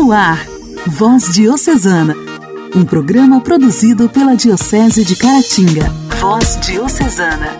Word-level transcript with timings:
No 0.00 0.12
ar, 0.12 0.46
Voz 0.86 1.34
Diocesana, 1.34 2.14
um 2.72 2.84
programa 2.84 3.40
produzido 3.40 4.08
pela 4.08 4.36
Diocese 4.36 5.04
de 5.04 5.16
Caratinga. 5.16 5.90
Voz 6.20 6.56
Diocesana. 6.60 7.58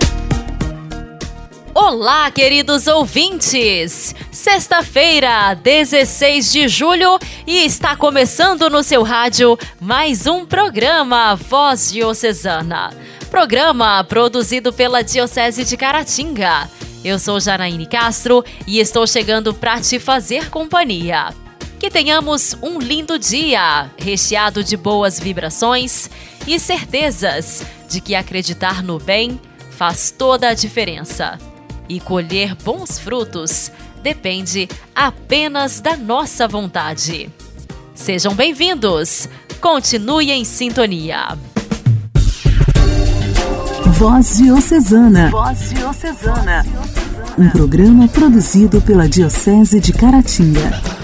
Olá, 1.74 2.30
queridos 2.30 2.87
ouvintes! 2.87 4.14
Sexta-feira, 4.30 5.53
16 5.54 6.53
de 6.53 6.69
julho, 6.69 7.19
e 7.45 7.64
está 7.64 7.96
começando 7.96 8.70
no 8.70 8.84
seu 8.84 9.02
rádio 9.02 9.59
mais 9.80 10.29
um 10.29 10.46
programa 10.46 11.34
Voz 11.34 11.91
Diocesana. 11.91 12.91
Programa 13.32 14.05
produzido 14.05 14.73
pela 14.73 15.02
Diocese 15.02 15.64
de 15.64 15.77
Caratinga. 15.77 16.70
Eu 17.05 17.18
sou 17.18 17.41
Janaíne 17.41 17.86
Castro 17.86 18.45
e 18.64 18.79
estou 18.79 19.09
chegando 19.09 19.52
para 19.52 19.80
te 19.80 19.98
fazer 19.98 20.50
companhia. 20.50 21.34
Que 21.79 21.91
tenhamos 21.91 22.57
um 22.61 22.81
lindo 22.81 23.18
dia, 23.18 23.89
recheado 23.96 24.64
de 24.64 24.77
boas 24.77 25.21
vibrações 25.21 26.11
e 26.46 26.59
certezas 26.59 27.63
de 27.89 28.00
que 28.00 28.17
acreditar 28.17 28.82
no 28.82 28.99
bem 28.99 29.41
faz 29.71 30.11
toda 30.11 30.49
a 30.49 30.55
diferença. 30.55 31.39
E 31.89 32.00
colher 32.00 32.56
bons 32.56 32.98
frutos 32.98 33.70
depende 34.03 34.69
apenas 34.95 35.81
da 35.81 35.97
nossa 35.97 36.48
vontade. 36.48 37.31
Sejam 37.95 38.34
bem-vindos! 38.34 39.28
Continue 39.61 40.31
em 40.31 40.45
sintonia. 40.45 41.39
Voz 43.95 44.36
Diocesana. 44.36 45.31
Voz 45.31 45.70
Diocesana. 45.70 46.64
Um 47.36 47.48
programa 47.50 48.06
produzido 48.08 48.81
pela 48.81 49.08
Diocese 49.08 49.81
de 49.81 49.92
Caratinga. 49.92 50.97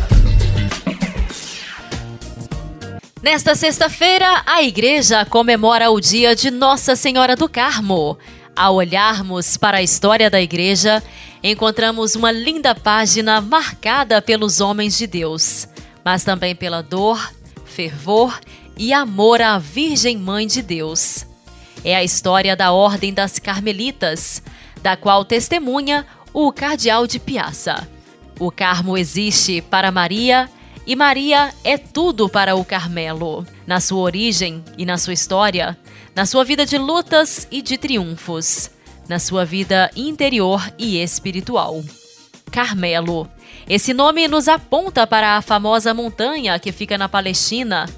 Nesta 3.24 3.54
sexta-feira, 3.54 4.42
a 4.44 4.62
igreja 4.62 5.24
comemora 5.24 5.90
o 5.90 5.98
dia 5.98 6.36
de 6.36 6.50
Nossa 6.50 6.94
Senhora 6.94 7.34
do 7.34 7.48
Carmo. 7.48 8.18
Ao 8.54 8.74
olharmos 8.74 9.56
para 9.56 9.78
a 9.78 9.82
história 9.82 10.28
da 10.28 10.42
igreja, 10.42 11.02
encontramos 11.42 12.14
uma 12.14 12.30
linda 12.30 12.74
página 12.74 13.40
marcada 13.40 14.20
pelos 14.20 14.60
homens 14.60 14.98
de 14.98 15.06
Deus, 15.06 15.66
mas 16.04 16.22
também 16.22 16.54
pela 16.54 16.82
dor, 16.82 17.32
fervor 17.64 18.38
e 18.76 18.92
amor 18.92 19.40
à 19.40 19.58
Virgem 19.58 20.18
Mãe 20.18 20.46
de 20.46 20.60
Deus. 20.60 21.24
É 21.82 21.96
a 21.96 22.04
história 22.04 22.54
da 22.54 22.72
Ordem 22.72 23.14
das 23.14 23.38
Carmelitas, 23.38 24.42
da 24.82 24.98
qual 24.98 25.24
testemunha 25.24 26.06
o 26.30 26.52
Cardeal 26.52 27.06
de 27.06 27.18
Piaça. 27.18 27.88
O 28.38 28.50
Carmo 28.50 28.98
existe 28.98 29.62
para 29.62 29.90
Maria 29.90 30.46
e 30.86 30.94
Maria 30.94 31.52
é 31.64 31.78
tudo 31.78 32.28
para 32.28 32.54
o 32.54 32.64
Carmelo, 32.64 33.46
na 33.66 33.80
sua 33.80 34.00
origem 34.00 34.62
e 34.76 34.84
na 34.84 34.98
sua 34.98 35.14
história, 35.14 35.76
na 36.14 36.26
sua 36.26 36.44
vida 36.44 36.66
de 36.66 36.76
lutas 36.76 37.48
e 37.50 37.62
de 37.62 37.78
triunfos, 37.78 38.70
na 39.08 39.18
sua 39.18 39.44
vida 39.44 39.90
interior 39.96 40.62
e 40.78 40.98
espiritual. 41.02 41.82
Carmelo. 42.50 43.28
Esse 43.66 43.94
nome 43.94 44.28
nos 44.28 44.46
aponta 44.46 45.06
para 45.06 45.36
a 45.36 45.42
famosa 45.42 45.94
montanha 45.94 46.58
que 46.58 46.70
fica 46.70 46.98
na 46.98 47.08
Palestina, 47.08 47.88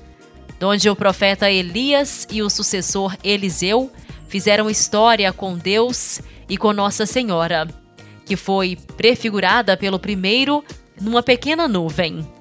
onde 0.62 0.88
o 0.88 0.96
profeta 0.96 1.50
Elias 1.50 2.26
e 2.30 2.40
o 2.40 2.48
sucessor 2.48 3.16
Eliseu 3.22 3.90
fizeram 4.28 4.70
história 4.70 5.32
com 5.32 5.58
Deus 5.58 6.20
e 6.48 6.56
com 6.56 6.72
Nossa 6.72 7.04
Senhora, 7.04 7.66
que 8.24 8.36
foi 8.36 8.78
prefigurada 8.96 9.76
pelo 9.76 9.98
primeiro 9.98 10.64
numa 11.00 11.22
pequena 11.22 11.66
nuvem. 11.66 12.35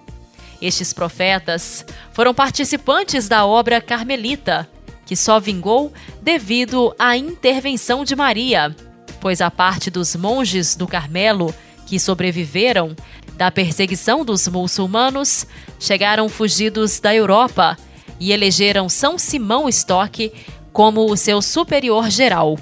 Estes 0.62 0.94
profetas 0.94 1.86
foram 2.12 2.34
participantes 2.34 3.28
da 3.28 3.46
obra 3.46 3.82
carmelita, 3.82 4.68
que 5.06 5.16
só 5.16 5.40
vingou 5.40 5.94
devido 6.22 6.94
à 6.98 7.16
intervenção 7.16 8.04
de 8.04 8.16
Maria, 8.16 8.76
pois 9.20 9.42
a 9.42 9.52
parte 9.52 9.90
dos 9.90 10.16
monges 10.16 10.76
do 10.76 10.88
Carmelo 10.88 11.54
que 11.86 12.00
sobreviveram 12.00 12.96
da 13.38 13.52
perseguição 13.52 14.26
dos 14.26 14.48
muçulmanos 14.48 15.46
chegaram 15.80 16.28
fugidos 16.30 17.00
da 17.00 17.14
Europa 17.14 17.78
e 18.20 18.32
elegeram 18.32 18.90
São 18.90 19.18
Simão 19.18 19.68
Stock 19.70 20.32
como 20.72 21.12
o 21.12 21.18
seu 21.18 21.42
superior 21.42 22.10
geral. 22.10 22.58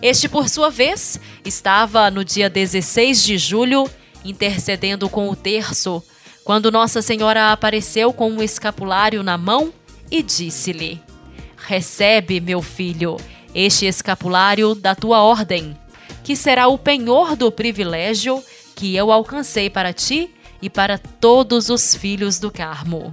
Este, 0.00 0.28
por 0.28 0.48
sua 0.48 0.70
vez, 0.70 1.20
estava 1.44 2.10
no 2.10 2.24
dia 2.24 2.50
16 2.50 3.22
de 3.22 3.38
julho 3.38 3.88
intercedendo 4.24 5.08
com 5.08 5.28
o 5.28 5.36
terço 5.36 6.02
quando 6.44 6.72
Nossa 6.72 7.00
Senhora 7.00 7.52
apareceu 7.52 8.12
com 8.12 8.30
um 8.30 8.42
escapulário 8.42 9.22
na 9.22 9.38
mão 9.38 9.72
e 10.10 10.22
disse-lhe: 10.22 11.00
Recebe, 11.56 12.40
meu 12.40 12.60
filho, 12.60 13.16
este 13.54 13.86
escapulário 13.86 14.74
da 14.74 14.94
tua 14.94 15.22
ordem, 15.22 15.76
que 16.24 16.34
será 16.34 16.68
o 16.68 16.78
penhor 16.78 17.36
do 17.36 17.50
privilégio 17.50 18.42
que 18.74 18.96
eu 18.96 19.12
alcancei 19.12 19.70
para 19.70 19.92
ti 19.92 20.30
e 20.60 20.68
para 20.68 20.98
todos 20.98 21.68
os 21.68 21.94
filhos 21.94 22.38
do 22.38 22.50
Carmo. 22.50 23.12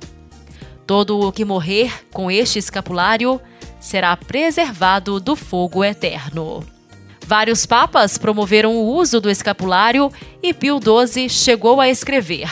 Todo 0.86 1.20
o 1.20 1.32
que 1.32 1.46
morrer 1.46 2.06
com 2.12 2.32
este 2.32 2.58
escapulário 2.58 3.40
será 3.80 4.16
preservado 4.18 5.20
do 5.20 5.36
fogo 5.36 5.84
eterno. 5.84 6.66
Vários 7.26 7.66
papas 7.66 8.18
promoveram 8.18 8.76
o 8.76 8.96
uso 8.96 9.22
do 9.22 9.30
escapulário 9.30 10.12
e 10.42 10.52
Pio 10.52 10.80
XII 10.80 11.30
chegou 11.30 11.80
a 11.80 11.88
escrever: 11.88 12.50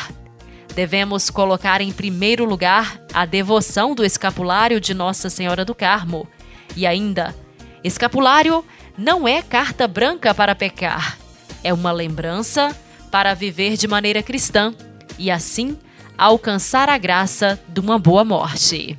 devemos 0.78 1.32
colocar 1.32 1.82
em 1.82 1.92
primeiro 1.92 2.46
lugar 2.46 3.02
a 3.12 3.26
devoção 3.26 3.96
do 3.96 4.06
escapulário 4.06 4.80
de 4.80 4.94
Nossa 4.94 5.28
Senhora 5.28 5.66
do 5.66 5.74
Carmo. 5.74 6.28
E 6.76 6.86
ainda, 6.86 7.36
escapulário 7.84 8.64
não 8.96 9.28
é 9.28 9.42
carta 9.42 9.88
branca 9.88 10.36
para 10.36 10.54
pecar, 10.54 11.18
é 11.64 11.74
uma 11.74 11.92
lembrança 11.92 12.78
para 13.10 13.34
viver 13.34 13.76
de 13.76 13.88
maneira 13.88 14.22
cristã 14.22 14.72
e 15.18 15.32
assim 15.32 15.80
alcançar 16.16 16.90
a 16.90 16.98
graça 17.00 17.60
de 17.68 17.80
uma 17.80 17.98
boa 17.98 18.24
morte. 18.24 18.96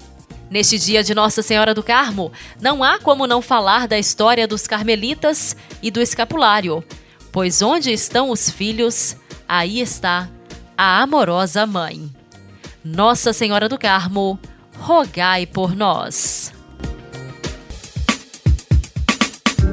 Neste 0.50 0.81
dia 0.81 1.05
de 1.05 1.15
Nossa 1.15 1.43
Senhora 1.43 1.72
do 1.72 1.83
Carmo, 1.84 2.33
não 2.61 2.83
há 2.83 2.99
como 2.99 3.25
não 3.25 3.41
falar 3.41 3.87
da 3.87 3.97
história 3.97 4.49
dos 4.49 4.67
carmelitas 4.67 5.55
e 5.81 5.93
do 5.93 6.00
escapulário, 6.00 6.83
pois 7.31 7.62
onde 7.62 7.93
estão 7.93 8.31
os 8.31 8.50
filhos, 8.50 9.15
aí 9.47 9.81
está 9.81 10.28
a 10.78 11.03
amorosa 11.03 11.66
mãe. 11.66 12.09
Nossa 12.84 13.33
Senhora 13.33 13.69
do 13.69 13.77
Carmo, 13.77 14.39
rogai 14.78 15.44
por 15.44 15.75
nós. 15.75 16.53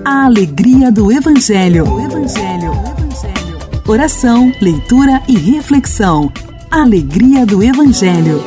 A 0.03 0.25
alegria 0.25 0.91
do 0.91 1.11
Evangelho. 1.11 1.87
O 1.87 2.01
Evangelho. 2.01 2.71
O 2.71 2.87
Evangelho. 2.89 3.59
Oração, 3.87 4.51
leitura 4.59 5.21
e 5.27 5.37
reflexão. 5.37 6.33
Alegria 6.71 7.45
do 7.45 7.61
Evangelho. 7.61 8.43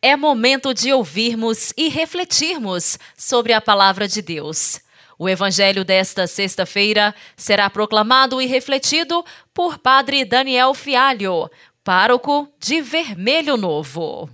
É 0.00 0.16
momento 0.16 0.72
de 0.72 0.92
ouvirmos 0.92 1.72
e 1.76 1.88
refletirmos 1.88 3.00
sobre 3.16 3.52
a 3.52 3.60
palavra 3.60 4.06
de 4.06 4.22
Deus. 4.22 4.83
O 5.18 5.28
evangelho 5.28 5.84
desta 5.84 6.26
sexta-feira 6.26 7.14
será 7.36 7.70
proclamado 7.70 8.40
e 8.40 8.46
refletido 8.46 9.24
por 9.52 9.78
Padre 9.78 10.24
Daniel 10.24 10.74
Fialho, 10.74 11.50
pároco 11.82 12.48
de 12.58 12.80
Vermelho 12.80 13.56
Novo. 13.56 14.28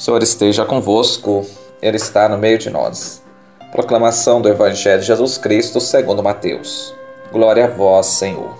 Senhor 0.00 0.22
esteja 0.22 0.64
convosco, 0.64 1.44
Ele 1.82 1.98
está 1.98 2.26
no 2.26 2.38
meio 2.38 2.56
de 2.56 2.70
nós. 2.70 3.22
Proclamação 3.70 4.40
do 4.40 4.48
Evangelho 4.48 5.02
de 5.02 5.06
Jesus 5.06 5.36
Cristo 5.36 5.78
segundo 5.78 6.22
Mateus. 6.22 6.94
Glória 7.30 7.66
a 7.66 7.68
vós, 7.68 8.06
Senhor. 8.06 8.56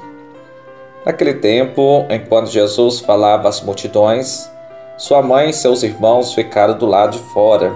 Naquele 1.02 1.32
tempo, 1.32 2.04
enquanto 2.10 2.50
Jesus 2.50 3.00
falava 3.00 3.48
às 3.48 3.62
multidões, 3.62 4.50
sua 4.98 5.22
mãe 5.22 5.48
e 5.48 5.54
seus 5.54 5.82
irmãos 5.82 6.34
ficaram 6.34 6.76
do 6.76 6.84
lado 6.84 7.16
de 7.16 7.24
fora, 7.32 7.72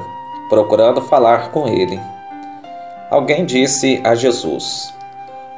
procurando 0.51 1.01
falar 1.01 1.51
com 1.51 1.67
ele. 1.67 1.99
Alguém 3.11 3.47
disse 3.47 3.99
a 4.05 4.15
Jesus: 4.15 4.93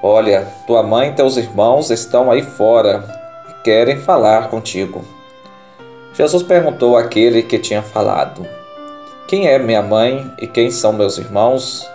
Olha, 0.01 0.47
tua 0.65 0.85
mãe 0.85 1.09
e 1.09 1.15
teus 1.15 1.37
irmãos 1.37 1.91
estão 1.91 2.31
aí 2.31 2.43
fora 2.43 3.05
e 3.51 3.63
querem 3.65 3.97
falar 3.97 4.49
contigo. 4.49 5.16
Jesus 6.17 6.43
perguntou 6.43 6.97
àquele 6.97 7.43
que 7.43 7.59
tinha 7.59 7.83
falado: 7.83 8.47
Quem 9.29 9.49
é 9.49 9.59
minha 9.59 9.83
mãe 9.83 10.31
e 10.41 10.47
quem 10.47 10.71
são 10.71 10.93
meus 10.93 11.19
irmãos? 11.19 11.87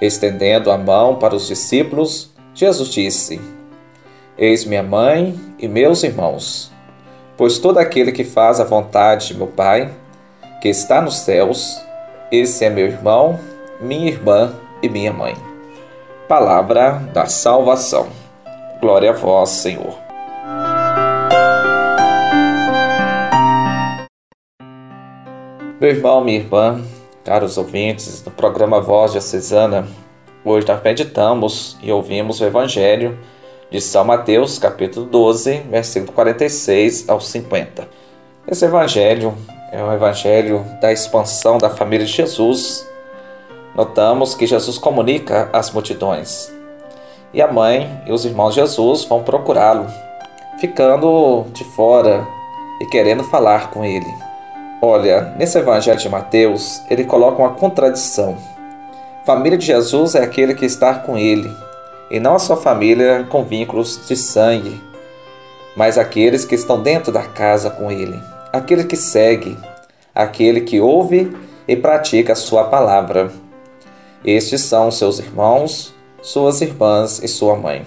Estendendo 0.00 0.70
a 0.70 0.78
mão 0.78 1.16
para 1.16 1.36
os 1.36 1.46
discípulos, 1.46 2.30
Jesus 2.52 2.88
disse: 2.88 3.40
Eis 4.36 4.64
minha 4.64 4.82
mãe 4.82 5.38
e 5.58 5.68
meus 5.68 6.02
irmãos. 6.02 6.72
Pois 7.36 7.58
todo 7.58 7.78
aquele 7.78 8.10
que 8.10 8.24
faz 8.24 8.58
a 8.58 8.64
vontade 8.64 9.28
de 9.28 9.34
meu 9.34 9.46
Pai, 9.46 9.88
que 10.60 10.68
está 10.68 11.00
nos 11.00 11.18
céus, 11.18 11.80
esse 12.32 12.64
é 12.64 12.70
meu 12.70 12.86
irmão, 12.86 13.38
minha 13.80 14.08
irmã 14.08 14.52
e 14.82 14.88
minha 14.88 15.12
mãe. 15.12 15.36
Palavra 16.26 17.00
da 17.14 17.26
salvação. 17.26 18.08
Glória 18.80 19.10
a 19.10 19.14
vós, 19.14 19.50
Senhor. 19.50 20.07
Meu 25.80 25.90
irmão, 25.90 26.20
minha 26.20 26.40
irmã, 26.40 26.82
caros 27.24 27.56
ouvintes, 27.56 28.24
no 28.24 28.32
programa 28.32 28.80
Voz 28.80 29.12
Diocesana, 29.12 29.86
hoje 30.44 30.66
nós 30.66 30.82
meditamos 30.82 31.78
e 31.80 31.92
ouvimos 31.92 32.40
o 32.40 32.44
Evangelho 32.44 33.16
de 33.70 33.80
São 33.80 34.04
Mateus, 34.04 34.58
capítulo 34.58 35.06
12, 35.06 35.58
versículo 35.70 36.12
46 36.14 37.08
ao 37.08 37.20
50. 37.20 37.88
Esse 38.48 38.64
Evangelho 38.64 39.32
é 39.70 39.80
o 39.80 39.92
Evangelho 39.92 40.66
da 40.80 40.92
expansão 40.92 41.58
da 41.58 41.70
família 41.70 42.04
de 42.04 42.12
Jesus. 42.12 42.84
Notamos 43.72 44.34
que 44.34 44.48
Jesus 44.48 44.78
comunica 44.78 45.48
às 45.52 45.70
multidões 45.70 46.52
e 47.32 47.40
a 47.40 47.46
mãe 47.46 48.02
e 48.04 48.10
os 48.10 48.24
irmãos 48.24 48.56
de 48.56 48.62
Jesus 48.62 49.04
vão 49.04 49.22
procurá-lo, 49.22 49.86
ficando 50.60 51.46
de 51.52 51.62
fora 51.62 52.26
e 52.80 52.86
querendo 52.86 53.22
falar 53.22 53.70
com 53.70 53.84
ele. 53.84 54.27
Olha, 54.80 55.34
nesse 55.36 55.58
evangelho 55.58 55.98
de 55.98 56.08
Mateus, 56.08 56.80
ele 56.88 57.02
coloca 57.02 57.42
uma 57.42 57.54
contradição. 57.54 58.38
Família 59.26 59.58
de 59.58 59.66
Jesus 59.66 60.14
é 60.14 60.22
aquele 60.22 60.54
que 60.54 60.64
está 60.64 60.94
com 60.94 61.18
ele, 61.18 61.52
e 62.08 62.20
não 62.20 62.36
a 62.36 62.38
sua 62.38 62.56
família 62.56 63.26
com 63.28 63.42
vínculos 63.42 64.06
de 64.06 64.14
sangue, 64.14 64.80
mas 65.76 65.98
aqueles 65.98 66.44
que 66.44 66.54
estão 66.54 66.80
dentro 66.80 67.10
da 67.10 67.24
casa 67.24 67.70
com 67.70 67.90
ele, 67.90 68.22
aquele 68.52 68.84
que 68.84 68.94
segue, 68.94 69.58
aquele 70.14 70.60
que 70.60 70.80
ouve 70.80 71.36
e 71.66 71.74
pratica 71.74 72.34
a 72.34 72.36
sua 72.36 72.62
palavra. 72.62 73.32
Estes 74.24 74.60
são 74.60 74.92
seus 74.92 75.18
irmãos, 75.18 75.92
suas 76.22 76.60
irmãs 76.60 77.20
e 77.20 77.26
sua 77.26 77.56
mãe. 77.56 77.84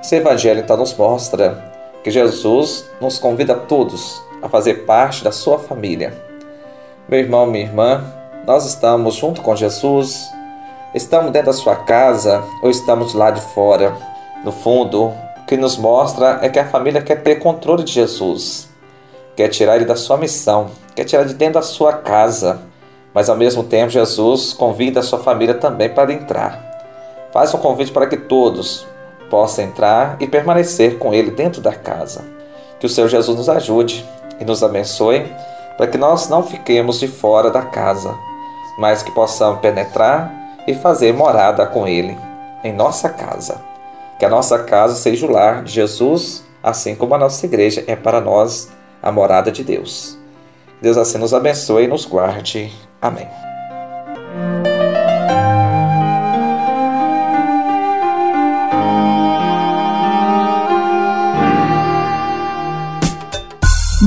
Esse 0.00 0.16
evangelho 0.16 0.60
então 0.60 0.78
nos 0.78 0.96
mostra 0.96 1.62
que 2.02 2.10
Jesus 2.10 2.86
nos 3.02 3.18
convida 3.18 3.52
a 3.52 3.58
todos 3.58 4.24
a 4.44 4.48
fazer 4.48 4.84
parte 4.84 5.24
da 5.24 5.32
sua 5.32 5.58
família. 5.58 6.12
Meu 7.08 7.18
irmão, 7.18 7.46
minha 7.46 7.64
irmã, 7.64 8.04
nós 8.46 8.66
estamos 8.66 9.14
junto 9.14 9.40
com 9.40 9.56
Jesus, 9.56 10.30
estamos 10.94 11.32
dentro 11.32 11.46
da 11.46 11.52
sua 11.54 11.76
casa 11.76 12.44
ou 12.62 12.68
estamos 12.68 13.14
lá 13.14 13.30
de 13.30 13.40
fora. 13.40 13.96
No 14.44 14.52
fundo, 14.52 15.06
o 15.06 15.46
que 15.46 15.56
nos 15.56 15.78
mostra 15.78 16.40
é 16.42 16.50
que 16.50 16.58
a 16.58 16.66
família 16.66 17.00
quer 17.00 17.22
ter 17.22 17.36
controle 17.36 17.84
de 17.84 17.92
Jesus, 17.92 18.68
quer 19.34 19.48
tirar 19.48 19.76
ele 19.76 19.86
da 19.86 19.96
sua 19.96 20.18
missão, 20.18 20.70
quer 20.94 21.04
tirar 21.04 21.24
de 21.24 21.32
dentro 21.32 21.54
da 21.54 21.62
sua 21.62 21.94
casa, 21.94 22.60
mas 23.14 23.30
ao 23.30 23.36
mesmo 23.36 23.64
tempo 23.64 23.90
Jesus 23.90 24.52
convida 24.52 25.00
a 25.00 25.02
sua 25.02 25.20
família 25.20 25.54
também 25.54 25.88
para 25.88 26.12
entrar. 26.12 26.60
Faz 27.32 27.54
um 27.54 27.58
convite 27.58 27.90
para 27.90 28.06
que 28.06 28.18
todos 28.18 28.86
possam 29.30 29.64
entrar 29.64 30.18
e 30.20 30.26
permanecer 30.26 30.98
com 30.98 31.14
ele 31.14 31.30
dentro 31.30 31.62
da 31.62 31.72
casa. 31.72 32.22
Que 32.78 32.84
o 32.84 32.88
Senhor 32.90 33.08
Jesus 33.08 33.38
nos 33.38 33.48
ajude 33.48 34.06
e 34.40 34.44
nos 34.44 34.62
abençoe 34.62 35.32
para 35.76 35.86
que 35.86 35.98
nós 35.98 36.28
não 36.28 36.42
fiquemos 36.42 37.00
de 37.00 37.08
fora 37.08 37.50
da 37.50 37.62
casa, 37.62 38.14
mas 38.78 39.02
que 39.02 39.10
possamos 39.10 39.60
penetrar 39.60 40.32
e 40.66 40.74
fazer 40.74 41.12
morada 41.12 41.66
com 41.66 41.86
Ele 41.86 42.16
em 42.62 42.72
nossa 42.72 43.08
casa. 43.08 43.60
Que 44.18 44.24
a 44.24 44.30
nossa 44.30 44.58
casa 44.62 44.94
seja 44.94 45.26
o 45.26 45.30
lar 45.30 45.62
de 45.62 45.72
Jesus, 45.72 46.44
assim 46.62 46.94
como 46.94 47.14
a 47.14 47.18
nossa 47.18 47.44
igreja 47.44 47.84
é 47.86 47.96
para 47.96 48.20
nós 48.20 48.70
a 49.02 49.10
morada 49.12 49.50
de 49.50 49.62
Deus. 49.62 50.18
Deus 50.80 50.96
assim 50.96 51.18
nos 51.18 51.34
abençoe 51.34 51.84
e 51.84 51.88
nos 51.88 52.04
guarde. 52.04 52.72
Amém. 53.00 53.28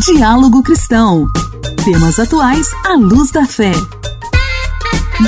Diálogo 0.08 0.64
Cristão. 0.64 1.28
Temas 1.84 2.18
atuais 2.18 2.66
à 2.86 2.94
luz 2.94 3.30
da 3.30 3.46
fé. 3.46 3.74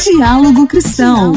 Diálogo 0.02 0.66
Cristão. 0.68 1.34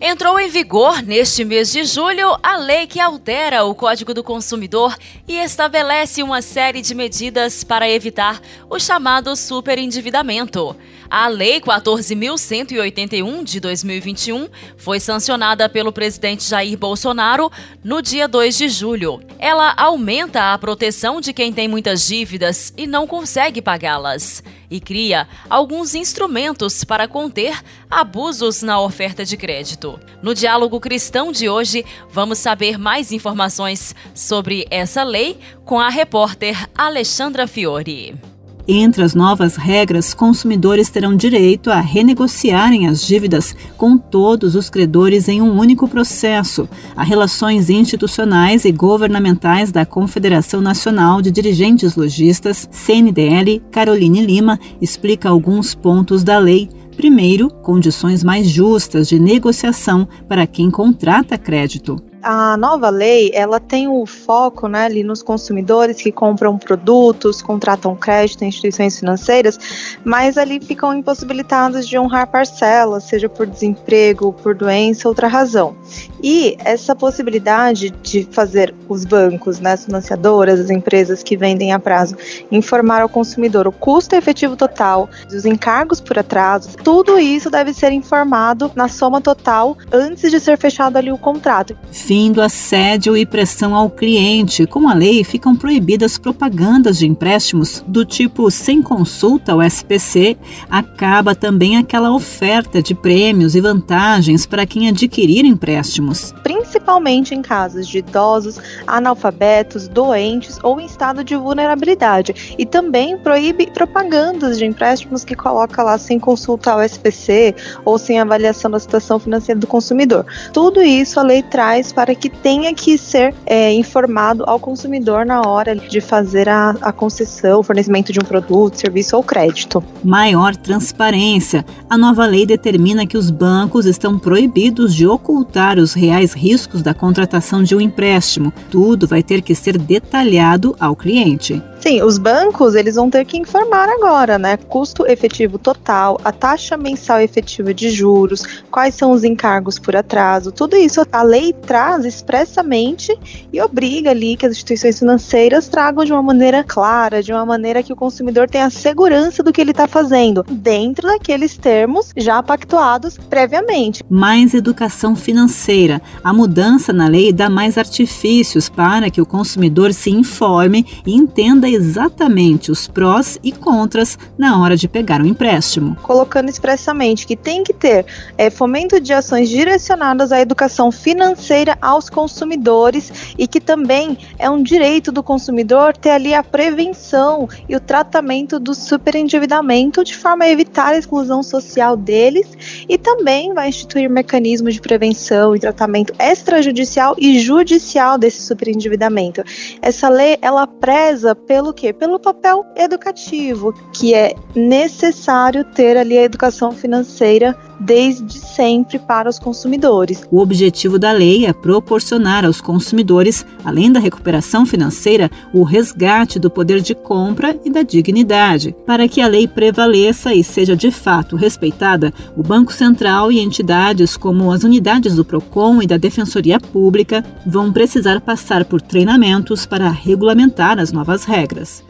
Entrou 0.00 0.40
em 0.40 0.48
vigor 0.48 1.00
neste 1.00 1.44
mês 1.44 1.70
de 1.70 1.84
julho 1.84 2.36
a 2.42 2.56
lei 2.56 2.88
que 2.88 2.98
altera 2.98 3.64
o 3.64 3.74
Código 3.74 4.12
do 4.12 4.24
Consumidor 4.24 4.96
e 5.28 5.38
estabelece 5.38 6.22
uma 6.22 6.42
série 6.42 6.82
de 6.82 6.94
medidas 6.94 7.62
para 7.62 7.88
evitar 7.88 8.40
o 8.68 8.78
chamado 8.80 9.36
superendividamento. 9.36 10.76
A 11.14 11.28
Lei 11.28 11.60
14.181 11.60 13.44
de 13.44 13.60
2021 13.60 14.48
foi 14.78 14.98
sancionada 14.98 15.68
pelo 15.68 15.92
presidente 15.92 16.48
Jair 16.48 16.78
Bolsonaro 16.78 17.52
no 17.84 18.00
dia 18.00 18.26
2 18.26 18.56
de 18.56 18.70
julho. 18.70 19.20
Ela 19.38 19.74
aumenta 19.76 20.54
a 20.54 20.58
proteção 20.58 21.20
de 21.20 21.34
quem 21.34 21.52
tem 21.52 21.68
muitas 21.68 22.06
dívidas 22.06 22.72
e 22.78 22.86
não 22.86 23.06
consegue 23.06 23.60
pagá-las 23.60 24.42
e 24.70 24.80
cria 24.80 25.28
alguns 25.50 25.94
instrumentos 25.94 26.82
para 26.82 27.06
conter 27.06 27.62
abusos 27.90 28.62
na 28.62 28.80
oferta 28.80 29.22
de 29.22 29.36
crédito. 29.36 30.00
No 30.22 30.34
Diálogo 30.34 30.80
Cristão 30.80 31.30
de 31.30 31.46
hoje, 31.46 31.84
vamos 32.10 32.38
saber 32.38 32.78
mais 32.78 33.12
informações 33.12 33.94
sobre 34.14 34.66
essa 34.70 35.02
lei 35.02 35.38
com 35.66 35.78
a 35.78 35.90
repórter 35.90 36.70
Alexandra 36.74 37.46
Fiore. 37.46 38.31
Entre 38.66 39.02
as 39.02 39.12
novas 39.12 39.56
regras, 39.56 40.14
consumidores 40.14 40.88
terão 40.88 41.16
direito 41.16 41.68
a 41.68 41.80
renegociarem 41.80 42.86
as 42.86 43.04
dívidas 43.04 43.56
com 43.76 43.98
todos 43.98 44.54
os 44.54 44.70
credores 44.70 45.28
em 45.28 45.42
um 45.42 45.58
único 45.58 45.88
processo. 45.88 46.68
A 46.96 47.02
Relações 47.02 47.68
Institucionais 47.68 48.64
e 48.64 48.70
Governamentais 48.70 49.72
da 49.72 49.84
Confederação 49.84 50.60
Nacional 50.60 51.20
de 51.20 51.32
Dirigentes 51.32 51.96
Logistas, 51.96 52.68
CNDL, 52.70 53.60
Caroline 53.72 54.24
Lima, 54.24 54.60
explica 54.80 55.28
alguns 55.28 55.74
pontos 55.74 56.22
da 56.22 56.38
lei. 56.38 56.68
Primeiro, 56.96 57.50
condições 57.50 58.22
mais 58.22 58.48
justas 58.48 59.08
de 59.08 59.18
negociação 59.18 60.06
para 60.28 60.46
quem 60.46 60.70
contrata 60.70 61.36
crédito 61.36 62.11
a 62.22 62.56
nova 62.56 62.88
lei 62.90 63.30
ela 63.34 63.58
tem 63.58 63.88
o 63.88 64.06
foco 64.06 64.68
né, 64.68 64.84
ali 64.84 65.02
nos 65.02 65.22
consumidores 65.22 66.00
que 66.00 66.12
compram 66.12 66.56
produtos, 66.56 67.42
contratam 67.42 67.96
crédito 67.96 68.42
em 68.42 68.48
instituições 68.48 68.98
financeiras, 68.98 69.58
mas 70.04 70.38
ali 70.38 70.60
ficam 70.60 70.94
impossibilitados 70.94 71.86
de 71.86 71.98
honrar 71.98 72.30
parcelas, 72.30 73.04
seja 73.04 73.28
por 73.28 73.46
desemprego, 73.46 74.32
por 74.32 74.54
doença, 74.54 75.08
outra 75.08 75.26
razão. 75.28 75.74
E 76.22 76.56
essa 76.64 76.94
possibilidade 76.94 77.90
de 77.90 78.26
fazer 78.30 78.74
os 78.88 79.04
bancos, 79.04 79.58
né, 79.58 79.72
as 79.72 79.84
financiadoras, 79.84 80.60
as 80.60 80.70
empresas 80.70 81.22
que 81.22 81.36
vendem 81.36 81.72
a 81.72 81.78
prazo, 81.78 82.16
informar 82.50 83.02
ao 83.02 83.08
consumidor 83.08 83.66
o 83.66 83.72
custo 83.72 84.14
efetivo 84.14 84.56
total, 84.56 85.08
os 85.28 85.44
encargos 85.44 86.00
por 86.00 86.18
atraso, 86.18 86.76
tudo 86.84 87.18
isso 87.18 87.50
deve 87.50 87.74
ser 87.74 87.92
informado 87.92 88.70
na 88.74 88.88
soma 88.88 89.20
total 89.20 89.76
antes 89.90 90.30
de 90.30 90.38
ser 90.38 90.56
fechado 90.56 90.96
ali 90.96 91.10
o 91.10 91.18
contrato 91.18 91.76
fim 92.12 92.38
assédio 92.42 93.16
e 93.16 93.24
pressão 93.24 93.74
ao 93.74 93.88
cliente. 93.88 94.66
Com 94.66 94.86
a 94.86 94.92
lei, 94.92 95.24
ficam 95.24 95.56
proibidas 95.56 96.18
propagandas 96.18 96.98
de 96.98 97.06
empréstimos 97.06 97.82
do 97.86 98.04
tipo 98.04 98.50
sem 98.50 98.82
consulta 98.82 99.52
ao 99.52 99.62
SPC. 99.62 100.36
Acaba 100.70 101.34
também 101.34 101.78
aquela 101.78 102.14
oferta 102.14 102.82
de 102.82 102.94
prêmios 102.94 103.54
e 103.54 103.62
vantagens 103.62 104.44
para 104.44 104.66
quem 104.66 104.90
adquirir 104.90 105.46
empréstimos. 105.46 106.34
Principalmente 106.42 107.34
em 107.34 107.40
casos 107.40 107.88
de 107.88 107.98
idosos, 107.98 108.58
analfabetos, 108.86 109.88
doentes 109.88 110.58
ou 110.62 110.78
em 110.78 110.84
estado 110.84 111.24
de 111.24 111.34
vulnerabilidade. 111.34 112.54
E 112.58 112.66
também 112.66 113.16
proíbe 113.16 113.70
propagandas 113.70 114.58
de 114.58 114.66
empréstimos 114.66 115.24
que 115.24 115.34
coloca 115.34 115.82
lá 115.82 115.96
sem 115.96 116.18
consulta 116.18 116.72
ao 116.72 116.82
SPC 116.82 117.54
ou 117.86 117.96
sem 117.96 118.20
avaliação 118.20 118.70
da 118.70 118.78
situação 118.78 119.18
financeira 119.18 119.58
do 119.58 119.66
consumidor. 119.66 120.26
Tudo 120.52 120.82
isso 120.82 121.18
a 121.18 121.22
lei 121.22 121.42
traz 121.42 121.90
para 121.90 122.01
para 122.02 122.16
que 122.16 122.28
tenha 122.28 122.74
que 122.74 122.98
ser 122.98 123.32
é, 123.46 123.72
informado 123.72 124.42
ao 124.44 124.58
consumidor 124.58 125.24
na 125.24 125.42
hora 125.42 125.76
de 125.76 126.00
fazer 126.00 126.48
a, 126.48 126.70
a 126.80 126.90
concessão, 126.90 127.60
o 127.60 127.62
fornecimento 127.62 128.12
de 128.12 128.18
um 128.18 128.24
produto, 128.24 128.74
serviço 128.74 129.16
ou 129.16 129.22
crédito. 129.22 129.84
Maior 130.02 130.56
transparência. 130.56 131.64
A 131.88 131.96
nova 131.96 132.26
lei 132.26 132.44
determina 132.44 133.06
que 133.06 133.16
os 133.16 133.30
bancos 133.30 133.86
estão 133.86 134.18
proibidos 134.18 134.96
de 134.96 135.06
ocultar 135.06 135.78
os 135.78 135.94
reais 135.94 136.32
riscos 136.32 136.82
da 136.82 136.92
contratação 136.92 137.62
de 137.62 137.76
um 137.76 137.80
empréstimo. 137.80 138.52
Tudo 138.68 139.06
vai 139.06 139.22
ter 139.22 139.40
que 139.40 139.54
ser 139.54 139.78
detalhado 139.78 140.74
ao 140.80 140.96
cliente. 140.96 141.62
Sim, 141.82 142.00
os 142.00 142.16
bancos 142.16 142.76
eles 142.76 142.94
vão 142.94 143.10
ter 143.10 143.24
que 143.24 143.36
informar 143.36 143.88
agora, 143.88 144.38
né? 144.38 144.56
Custo 144.56 145.04
efetivo 145.04 145.58
total, 145.58 146.16
a 146.24 146.30
taxa 146.30 146.76
mensal 146.76 147.20
efetiva 147.20 147.74
de 147.74 147.90
juros, 147.90 148.62
quais 148.70 148.94
são 148.94 149.10
os 149.10 149.24
encargos 149.24 149.80
por 149.80 149.96
atraso, 149.96 150.52
tudo 150.52 150.76
isso 150.76 151.04
a 151.10 151.22
lei 151.24 151.52
traz 151.52 151.91
expressamente 152.00 153.16
e 153.52 153.60
obriga 153.60 154.10
ali 154.10 154.36
que 154.36 154.46
as 154.46 154.52
instituições 154.52 154.98
financeiras 154.98 155.68
tragam 155.68 156.04
de 156.04 156.12
uma 156.12 156.22
maneira 156.22 156.64
clara, 156.64 157.22
de 157.22 157.32
uma 157.32 157.44
maneira 157.44 157.82
que 157.82 157.92
o 157.92 157.96
consumidor 157.96 158.48
tenha 158.48 158.70
segurança 158.70 159.42
do 159.42 159.52
que 159.52 159.60
ele 159.60 159.70
está 159.70 159.86
fazendo, 159.86 160.44
dentro 160.50 161.06
daqueles 161.06 161.56
termos 161.56 162.12
já 162.16 162.42
pactuados 162.42 163.18
previamente. 163.30 164.02
Mais 164.08 164.54
educação 164.54 165.14
financeira. 165.14 166.00
A 166.22 166.32
mudança 166.32 166.92
na 166.92 167.06
lei 167.06 167.32
dá 167.32 167.48
mais 167.48 167.76
artifícios 167.76 168.68
para 168.68 169.10
que 169.10 169.20
o 169.20 169.26
consumidor 169.26 169.92
se 169.92 170.10
informe 170.10 170.86
e 171.06 171.14
entenda 171.14 171.68
exatamente 171.68 172.70
os 172.70 172.86
prós 172.86 173.38
e 173.42 173.52
contras 173.52 174.18
na 174.36 174.60
hora 174.60 174.76
de 174.76 174.88
pegar 174.88 175.20
o 175.20 175.24
um 175.24 175.26
empréstimo. 175.26 175.96
Colocando 176.02 176.48
expressamente 176.48 177.26
que 177.26 177.36
tem 177.36 177.62
que 177.62 177.72
ter 177.72 178.06
é, 178.36 178.50
fomento 178.50 179.00
de 179.00 179.12
ações 179.12 179.48
direcionadas 179.48 180.32
à 180.32 180.40
educação 180.40 180.90
financeira 180.90 181.76
aos 181.82 182.08
consumidores 182.08 183.34
e 183.36 183.48
que 183.48 183.60
também 183.60 184.16
é 184.38 184.48
um 184.48 184.62
direito 184.62 185.10
do 185.10 185.22
consumidor 185.22 185.96
ter 185.96 186.10
ali 186.10 186.32
a 186.32 186.42
prevenção 186.42 187.48
e 187.68 187.74
o 187.74 187.80
tratamento 187.80 188.60
do 188.60 188.74
superendividamento 188.74 190.04
de 190.04 190.16
forma 190.16 190.44
a 190.44 190.48
evitar 190.48 190.94
a 190.94 190.96
exclusão 190.96 191.42
social 191.42 191.96
deles 191.96 192.86
e 192.88 192.96
também 192.96 193.52
vai 193.52 193.68
instituir 193.68 194.08
mecanismos 194.08 194.74
de 194.74 194.80
prevenção 194.80 195.56
e 195.56 195.60
tratamento 195.60 196.14
extrajudicial 196.18 197.16
e 197.18 197.40
judicial 197.40 198.16
desse 198.16 198.42
superendividamento. 198.42 199.42
Essa 199.80 200.08
lei 200.08 200.38
ela 200.40 200.66
preza 200.66 201.34
pelo 201.34 201.72
quê? 201.72 201.92
Pelo 201.92 202.20
papel 202.20 202.64
educativo, 202.76 203.72
que 203.92 204.14
é 204.14 204.34
necessário 204.54 205.64
ter 205.64 205.96
ali 205.96 206.16
a 206.16 206.22
educação 206.22 206.70
financeira 206.70 207.56
desde 207.84 208.38
sempre 208.38 208.98
para 208.98 209.28
os 209.28 209.38
consumidores. 209.38 210.22
O 210.30 210.40
objetivo 210.40 210.98
da 210.98 211.12
lei 211.12 211.46
é 211.46 211.52
proporcionar 211.52 212.44
aos 212.44 212.60
consumidores, 212.60 213.44
além 213.64 213.90
da 213.90 213.98
recuperação 213.98 214.64
financeira, 214.64 215.30
o 215.52 215.62
resgate 215.62 216.38
do 216.38 216.50
poder 216.50 216.80
de 216.80 216.94
compra 216.94 217.58
e 217.64 217.70
da 217.70 217.82
dignidade. 217.82 218.74
Para 218.86 219.08
que 219.08 219.20
a 219.20 219.26
lei 219.26 219.48
prevaleça 219.48 220.32
e 220.34 220.44
seja 220.44 220.76
de 220.76 220.90
fato 220.90 221.36
respeitada, 221.36 222.12
o 222.36 222.42
Banco 222.42 222.72
Central 222.72 223.32
e 223.32 223.40
entidades 223.40 224.16
como 224.16 224.50
as 224.52 224.62
unidades 224.62 225.16
do 225.16 225.24
PROCON 225.24 225.82
e 225.82 225.86
da 225.86 225.96
Defensoria 225.96 226.60
Pública 226.60 227.24
vão 227.44 227.72
precisar 227.72 228.20
passar 228.20 228.64
por 228.64 228.80
treinamentos 228.80 229.66
para 229.66 229.90
regulamentar 229.90 230.78
as 230.78 230.92
novas 230.92 231.24
regras. 231.24 231.82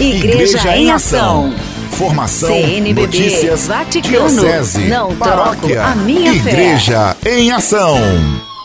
Igreja, 0.00 0.58
Igreja 0.58 0.76
em 0.76 0.92
Ação. 0.92 1.52
Formação, 1.90 2.54
CNBB, 2.54 3.00
notícias, 3.00 3.66
Vaticano, 3.66 4.28
diocese, 4.28 4.86
não 4.86 5.16
paróquia, 5.16 5.82
a 5.82 5.96
minha 5.96 6.32
Igreja 6.34 7.16
fé. 7.20 7.36
em 7.40 7.50
Ação. 7.50 7.96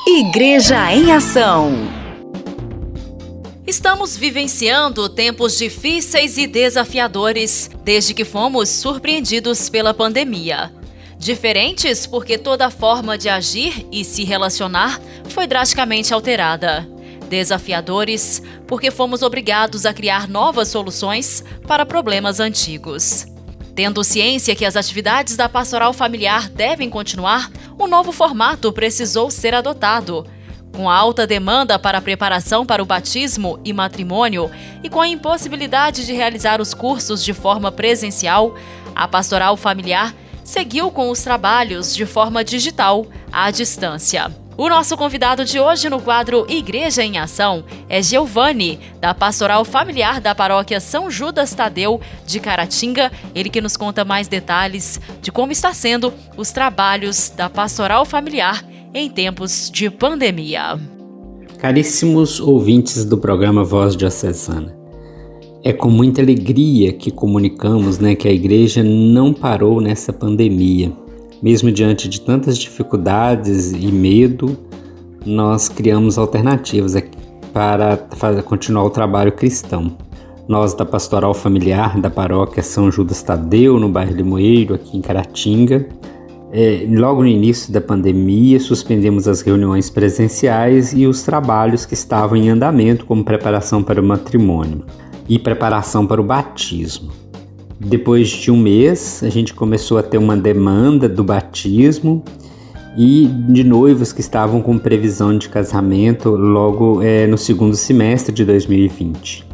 Igreja 0.08 0.94
em 0.94 1.12
Ação. 1.12 1.88
Estamos 3.66 4.16
vivenciando 4.16 5.10
tempos 5.10 5.58
difíceis 5.58 6.38
e 6.38 6.46
desafiadores 6.46 7.68
desde 7.84 8.14
que 8.14 8.24
fomos 8.24 8.70
surpreendidos 8.70 9.70
pela 9.70 9.92
pandemia. 9.92 10.72
Diferentes 11.18 12.06
porque 12.06 12.38
toda 12.38 12.70
forma 12.70 13.18
de 13.18 13.28
agir 13.28 13.88
e 13.92 14.06
se 14.06 14.24
relacionar 14.24 15.02
foi 15.30 15.48
drasticamente 15.48 16.14
alterada 16.14 16.93
desafiadores, 17.34 18.44
porque 18.68 18.92
fomos 18.92 19.24
obrigados 19.24 19.88
a 19.88 19.94
criar 19.94 20.28
novas 20.28 20.68
soluções 20.68 21.44
para 21.68 21.84
problemas 21.84 22.40
antigos. 22.40 23.26
Tendo 23.74 24.04
ciência 24.04 24.56
que 24.56 24.64
as 24.64 24.76
atividades 24.76 25.36
da 25.36 25.50
pastoral 25.50 25.94
familiar 25.94 26.48
devem 26.48 26.92
continuar, 26.92 27.50
um 27.80 27.88
novo 27.88 28.12
formato 28.12 28.72
precisou 28.72 29.32
ser 29.32 29.56
adotado. 29.56 30.28
Com 30.76 30.88
a 30.88 30.96
alta 30.96 31.26
demanda 31.26 31.80
para 31.80 31.98
a 31.98 32.02
preparação 32.02 32.68
para 32.68 32.84
o 32.84 32.86
batismo 32.86 33.60
e 33.66 33.74
matrimônio 33.74 34.52
e 34.84 34.90
com 34.90 35.02
a 35.02 35.08
impossibilidade 35.08 36.06
de 36.06 36.14
realizar 36.14 36.62
os 36.62 36.76
cursos 36.76 37.26
de 37.26 37.34
forma 37.34 37.72
presencial, 37.72 38.54
a 38.96 39.08
pastoral 39.08 39.58
familiar 39.58 40.14
seguiu 40.44 40.92
com 40.92 41.10
os 41.10 41.24
trabalhos 41.24 41.96
de 41.96 42.06
forma 42.06 42.44
digital, 42.44 43.08
à 43.32 43.50
distância. 43.50 44.43
O 44.56 44.70
nosso 44.70 44.96
convidado 44.96 45.44
de 45.44 45.60
hoje 45.60 45.90
no 45.90 46.00
quadro 46.00 46.46
Igreja 46.48 47.04
em 47.04 47.18
Ação 47.18 47.64
é 47.90 48.04
Giovanni, 48.04 48.80
da 49.02 49.12
Pastoral 49.12 49.66
Familiar 49.66 50.22
da 50.22 50.36
Paróquia 50.36 50.80
São 50.80 51.10
Judas 51.10 51.56
Tadeu 51.56 52.00
de 52.28 52.40
Caratinga. 52.40 53.12
Ele 53.34 53.50
que 53.50 53.60
nos 53.60 53.76
conta 53.76 54.06
mais 54.06 54.28
detalhes 54.28 55.02
de 55.24 55.32
como 55.32 55.52
está 55.52 55.74
sendo 55.74 56.14
os 56.38 56.52
trabalhos 56.52 57.32
da 57.36 57.50
Pastoral 57.50 58.06
Familiar 58.06 58.64
em 58.94 59.10
tempos 59.10 59.72
de 59.74 59.90
pandemia. 59.90 60.80
Caríssimos 61.58 62.40
ouvintes 62.40 63.06
do 63.06 63.18
programa 63.18 63.64
Voz 63.64 63.98
Diocesana, 63.98 64.78
é 65.64 65.74
com 65.74 65.90
muita 65.90 66.22
alegria 66.22 66.94
que 66.94 67.10
comunicamos 67.10 67.98
né, 67.98 68.14
que 68.14 68.28
a 68.28 68.32
igreja 68.32 68.84
não 68.84 69.34
parou 69.34 69.82
nessa 69.82 70.14
pandemia 70.14 70.92
mesmo 71.44 71.70
diante 71.70 72.08
de 72.08 72.22
tantas 72.22 72.58
dificuldades 72.58 73.74
e 73.74 73.92
medo, 73.92 74.58
nós 75.26 75.68
criamos 75.68 76.18
alternativas 76.18 76.96
para 77.52 77.98
continuar 78.46 78.86
o 78.86 78.90
trabalho 78.90 79.34
cristão. 79.34 79.98
Nós, 80.48 80.74
da 80.74 80.86
Pastoral 80.86 81.34
Familiar 81.34 82.00
da 82.00 82.10
Paróquia 82.10 82.64
São 82.64 82.90
Judas 82.90 83.22
Tadeu, 83.22 83.78
no 83.78 83.90
bairro 83.90 84.16
Limoeiro, 84.16 84.74
aqui 84.74 84.98
em 84.98 85.02
Caratinga, 85.02 85.86
é, 86.52 86.86
logo 86.90 87.22
no 87.22 87.28
início 87.28 87.74
da 87.74 87.82
pandemia, 87.82 88.60
suspendemos 88.60 89.28
as 89.28 89.42
reuniões 89.42 89.90
presenciais 89.90 90.94
e 90.94 91.06
os 91.06 91.24
trabalhos 91.24 91.86
que 91.86 91.94
estavam 91.94 92.38
em 92.38 92.50
andamento, 92.50 93.06
como 93.06 93.24
preparação 93.24 93.84
para 93.84 94.00
o 94.00 94.04
matrimônio 94.04 94.86
e 95.28 95.38
preparação 95.38 96.06
para 96.08 96.22
o 96.22 96.24
batismo. 96.24 97.23
Depois 97.86 98.30
de 98.30 98.50
um 98.50 98.58
mês, 98.58 99.22
a 99.24 99.30
gente 99.30 99.54
começou 99.54 99.98
a 99.98 100.04
ter 100.04 100.18
uma 100.18 100.38
demanda 100.38 101.10
do 101.10 101.24
batismo 101.24 102.24
e 102.96 103.28
de 103.50 103.64
noivos 103.64 104.14
que 104.14 104.22
estavam 104.22 104.62
com 104.62 104.78
previsão 104.78 105.38
de 105.38 105.50
casamento 105.50 106.30
logo 106.30 107.02
é, 107.02 107.28
no 107.28 107.38
segundo 107.38 107.76
semestre 107.76 108.34
de 108.34 108.46
2020. 108.46 109.46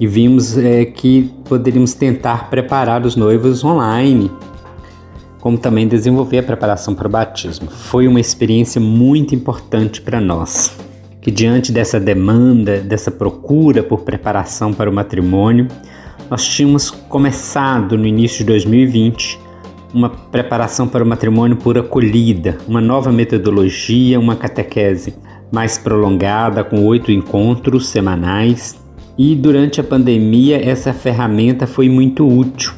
E 0.00 0.06
vimos 0.06 0.56
é, 0.56 0.86
que 0.86 1.30
poderíamos 1.44 1.92
tentar 1.92 2.48
preparar 2.48 3.04
os 3.04 3.14
noivos 3.14 3.62
online, 3.62 4.30
como 5.38 5.58
também 5.58 5.86
desenvolver 5.86 6.38
a 6.38 6.42
preparação 6.42 6.94
para 6.94 7.06
o 7.06 7.10
batismo. 7.10 7.70
Foi 7.70 8.08
uma 8.08 8.20
experiência 8.20 8.80
muito 8.80 9.34
importante 9.34 10.00
para 10.00 10.18
nós, 10.18 10.74
que 11.20 11.30
diante 11.30 11.70
dessa 11.70 12.00
demanda, 12.00 12.80
dessa 12.80 13.10
procura 13.10 13.82
por 13.82 14.00
preparação 14.00 14.72
para 14.72 14.88
o 14.88 14.92
matrimônio, 14.92 15.68
nós 16.30 16.46
tínhamos 16.46 16.90
começado 16.90 17.98
no 17.98 18.06
início 18.06 18.38
de 18.38 18.44
2020 18.44 19.38
uma 19.92 20.08
preparação 20.08 20.88
para 20.88 21.04
o 21.04 21.06
matrimônio 21.06 21.56
por 21.56 21.78
acolhida, 21.78 22.58
uma 22.66 22.80
nova 22.80 23.12
metodologia, 23.12 24.18
uma 24.18 24.34
catequese 24.34 25.14
mais 25.52 25.78
prolongada, 25.78 26.64
com 26.64 26.84
oito 26.84 27.12
encontros 27.12 27.88
semanais. 27.88 28.76
E 29.16 29.36
durante 29.36 29.80
a 29.80 29.84
pandemia, 29.84 30.58
essa 30.58 30.92
ferramenta 30.92 31.64
foi 31.64 31.88
muito 31.88 32.26
útil, 32.26 32.72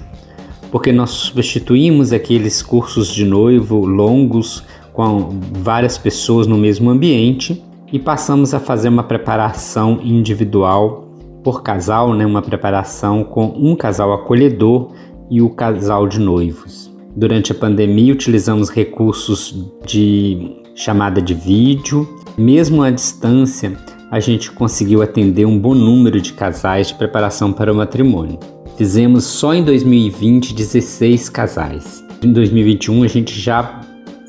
porque 0.70 0.92
nós 0.92 1.10
substituímos 1.10 2.12
aqueles 2.12 2.60
cursos 2.60 3.08
de 3.08 3.24
noivo 3.24 3.86
longos 3.86 4.62
com 4.92 5.40
várias 5.62 5.96
pessoas 5.96 6.46
no 6.46 6.58
mesmo 6.58 6.90
ambiente 6.90 7.64
e 7.90 7.98
passamos 7.98 8.52
a 8.52 8.60
fazer 8.60 8.90
uma 8.90 9.02
preparação 9.02 10.00
individual 10.02 11.05
por 11.46 11.62
casal, 11.62 12.12
né, 12.12 12.26
uma 12.26 12.42
preparação 12.42 13.22
com 13.22 13.54
um 13.56 13.76
casal 13.76 14.12
acolhedor 14.12 14.90
e 15.30 15.40
o 15.40 15.48
casal 15.48 16.08
de 16.08 16.18
noivos. 16.18 16.92
Durante 17.14 17.52
a 17.52 17.54
pandemia, 17.54 18.12
utilizamos 18.12 18.68
recursos 18.68 19.54
de 19.86 20.56
chamada 20.74 21.22
de 21.22 21.34
vídeo. 21.34 22.18
Mesmo 22.36 22.82
à 22.82 22.90
distância, 22.90 23.78
a 24.10 24.18
gente 24.18 24.50
conseguiu 24.50 25.02
atender 25.02 25.46
um 25.46 25.56
bom 25.56 25.72
número 25.72 26.20
de 26.20 26.32
casais 26.32 26.88
de 26.88 26.94
preparação 26.94 27.52
para 27.52 27.72
o 27.72 27.76
matrimônio. 27.76 28.40
Fizemos 28.76 29.22
só 29.22 29.54
em 29.54 29.62
2020 29.62 30.52
16 30.52 31.28
casais. 31.28 32.04
Em 32.24 32.32
2021 32.32 33.04
a 33.04 33.06
gente 33.06 33.40
já 33.40 33.82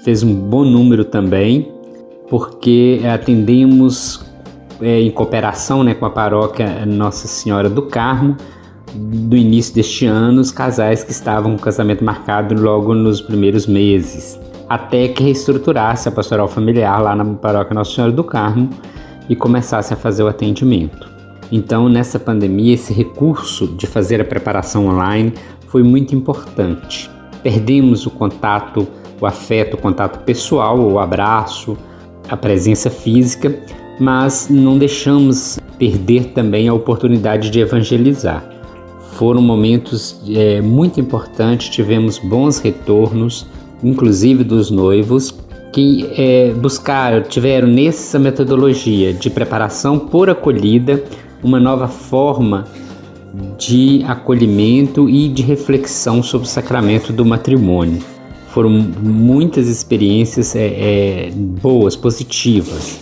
fez 0.04 0.22
um 0.22 0.36
bom 0.36 0.64
número 0.64 1.04
também 1.04 1.72
porque 2.30 3.02
atendemos 3.12 4.24
é, 4.82 5.02
em 5.02 5.12
cooperação 5.12 5.84
né, 5.84 5.94
com 5.94 6.06
a 6.06 6.10
paróquia 6.10 6.86
Nossa 6.86 7.28
Senhora 7.28 7.70
do 7.70 7.84
Carmo, 7.84 8.38
do 8.94 9.36
início 9.36 9.74
deste 9.74 10.06
ano, 10.06 10.42
os 10.42 10.52
casais 10.52 11.04
que 11.04 11.12
estavam 11.12 11.56
com 11.56 11.64
casamento 11.64 12.04
marcado 12.04 12.60
logo 12.60 12.94
nos 12.94 13.22
primeiros 13.22 13.68
meses, 13.68 14.40
até 14.70 15.08
que 15.08 15.24
reestruturasse 15.24 16.08
a 16.08 16.12
pastoral 16.12 16.48
familiar 16.48 17.02
lá 17.02 17.16
na 17.16 17.26
paróquia 17.26 17.74
Nossa 17.74 17.94
Senhora 17.94 18.14
do 18.14 18.24
Carmo 18.24 18.70
e 19.30 19.36
começasse 19.36 19.94
a 19.94 19.98
fazer 19.98 20.24
o 20.24 20.28
atendimento. 20.28 21.08
Então, 21.52 21.88
nessa 21.88 22.20
pandemia, 22.20 22.74
esse 22.74 22.94
recurso 22.94 23.68
de 23.68 23.88
fazer 23.88 24.20
a 24.20 24.26
preparação 24.26 24.88
online 24.88 25.34
foi 25.68 25.84
muito 25.84 26.16
importante. 26.16 27.10
Perdemos 27.42 28.06
o 28.06 28.10
contato, 28.10 28.88
o 29.20 29.26
afeto, 29.26 29.76
o 29.76 29.78
contato 29.78 30.24
pessoal, 30.24 30.80
o 30.80 31.00
abraço, 31.00 31.78
a 32.28 32.36
presença 32.36 32.90
física, 32.90 33.58
mas 34.00 34.48
não 34.50 34.78
deixamos 34.78 35.60
perder 35.78 36.26
também 36.34 36.68
a 36.68 36.74
oportunidade 36.74 37.50
de 37.50 37.60
evangelizar. 37.60 38.44
Foram 39.14 39.42
momentos 39.42 40.22
é, 40.30 40.62
muito 40.62 41.00
importantes, 41.00 41.70
tivemos 41.70 42.20
bons 42.20 42.60
retornos, 42.60 43.48
inclusive 43.84 44.44
dos 44.44 44.70
noivos, 44.70 45.34
que 45.74 46.10
é, 46.18 46.52
buscaram, 46.54 47.24
tiveram 47.24 47.68
nessa 47.68 48.18
metodologia 48.20 49.14
de 49.14 49.30
preparação 49.30 50.00
por 50.00 50.30
acolhida 50.30 51.04
uma 51.44 51.60
nova 51.60 51.88
forma 51.88 52.66
de 53.58 54.04
acolhimento 54.08 55.10
e 55.10 55.28
de 55.28 55.44
reflexão 55.44 56.24
sobre 56.24 56.48
o 56.48 56.50
sacramento 56.50 57.14
do 57.14 57.26
matrimônio. 57.26 58.02
Foram 58.50 58.70
muitas 58.70 59.68
experiências 59.68 60.56
é, 60.56 60.66
é, 60.66 61.32
boas, 61.32 61.96
positivas, 61.96 63.00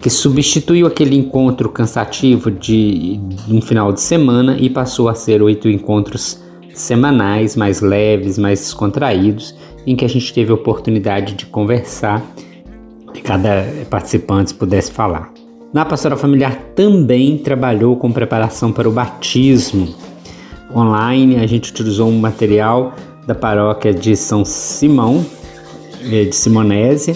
que 0.00 0.08
substituiu 0.08 0.86
aquele 0.86 1.14
encontro 1.14 1.68
cansativo 1.68 2.50
de, 2.50 3.18
de 3.18 3.54
um 3.54 3.60
final 3.60 3.92
de 3.92 4.00
semana 4.00 4.56
e 4.58 4.70
passou 4.70 5.08
a 5.08 5.14
ser 5.14 5.42
oito 5.42 5.68
encontros 5.68 6.40
semanais, 6.72 7.54
mais 7.54 7.82
leves, 7.82 8.38
mais 8.38 8.60
descontraídos, 8.60 9.54
em 9.86 9.94
que 9.94 10.04
a 10.04 10.08
gente 10.08 10.32
teve 10.32 10.50
a 10.50 10.54
oportunidade 10.54 11.34
de 11.34 11.44
conversar 11.46 12.24
e 13.14 13.20
cada 13.20 13.66
participante 13.90 14.54
pudesse 14.54 14.90
falar. 14.90 15.32
Na 15.72 15.84
pastoral 15.84 16.18
familiar 16.18 16.56
também 16.74 17.36
trabalhou 17.36 17.94
com 17.96 18.10
preparação 18.10 18.72
para 18.72 18.88
o 18.88 18.92
batismo. 18.92 19.94
Online 20.74 21.36
a 21.36 21.46
gente 21.46 21.70
utilizou 21.70 22.08
um 22.08 22.18
material 22.18 22.94
da 23.26 23.34
paróquia 23.34 23.92
de 23.92 24.16
São 24.16 24.44
Simão, 24.44 25.24
eh, 26.10 26.24
de 26.24 26.34
Simonésia, 26.34 27.14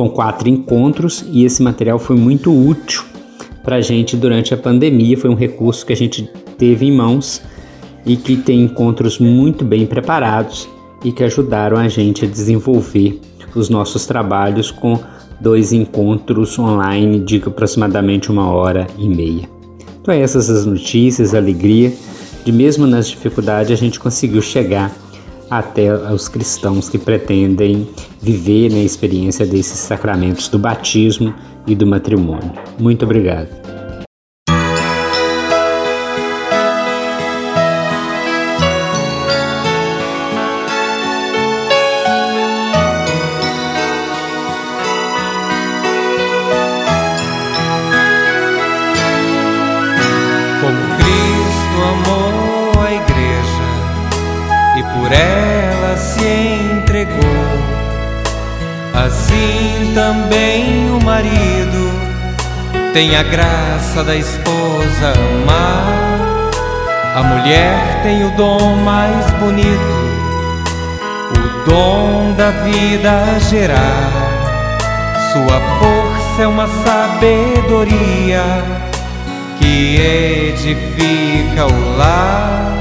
com 0.00 0.08
quatro 0.08 0.48
encontros 0.48 1.22
e 1.30 1.44
esse 1.44 1.62
material 1.62 1.98
foi 1.98 2.16
muito 2.16 2.50
útil 2.50 3.02
para 3.62 3.76
a 3.76 3.80
gente 3.82 4.16
durante 4.16 4.54
a 4.54 4.56
pandemia. 4.56 5.18
Foi 5.18 5.28
um 5.28 5.34
recurso 5.34 5.84
que 5.84 5.92
a 5.92 5.96
gente 5.96 6.22
teve 6.56 6.86
em 6.86 6.90
mãos 6.90 7.42
e 8.06 8.16
que 8.16 8.34
tem 8.34 8.62
encontros 8.62 9.18
muito 9.18 9.62
bem 9.62 9.84
preparados 9.84 10.66
e 11.04 11.12
que 11.12 11.22
ajudaram 11.22 11.76
a 11.76 11.86
gente 11.86 12.24
a 12.24 12.28
desenvolver 12.28 13.20
os 13.54 13.68
nossos 13.68 14.06
trabalhos 14.06 14.70
com 14.70 14.98
dois 15.38 15.70
encontros 15.70 16.58
online 16.58 17.20
de 17.20 17.36
aproximadamente 17.46 18.30
uma 18.30 18.50
hora 18.50 18.86
e 18.96 19.06
meia. 19.06 19.50
Então, 20.00 20.14
essas 20.14 20.48
as 20.48 20.64
notícias, 20.64 21.34
a 21.34 21.36
alegria 21.36 21.92
de 22.42 22.50
mesmo 22.50 22.86
nas 22.86 23.06
dificuldades 23.06 23.70
a 23.70 23.76
gente 23.76 24.00
conseguiu 24.00 24.40
chegar 24.40 24.96
até 25.50 25.92
os 25.92 26.26
cristãos 26.26 26.88
que 26.88 26.96
pretendem 26.96 27.86
viver 28.20 28.70
na 28.70 28.78
experiência 28.78 29.46
desses 29.46 29.78
sacramentos 29.78 30.48
do 30.48 30.58
batismo 30.58 31.34
e 31.66 31.74
do 31.74 31.86
matrimônio. 31.86 32.52
Muito 32.78 33.04
obrigado. 33.04 33.60
Também 59.94 60.90
o 60.90 61.04
marido 61.04 61.90
tem 62.92 63.16
a 63.16 63.22
graça 63.22 64.04
da 64.04 64.14
esposa 64.14 65.12
amar. 65.42 66.50
A 67.14 67.22
mulher 67.22 68.02
tem 68.02 68.24
o 68.24 68.30
dom 68.36 68.76
mais 68.76 69.30
bonito, 69.32 69.68
o 71.34 71.70
dom 71.70 72.34
da 72.36 72.50
vida 72.50 73.10
a 73.36 73.38
gerar. 73.38 74.10
Sua 75.32 75.60
força 75.78 76.42
é 76.42 76.46
uma 76.46 76.66
sabedoria 76.84 78.42
que 79.58 79.96
edifica 80.52 81.66
o 81.66 81.96
lar. 81.96 82.76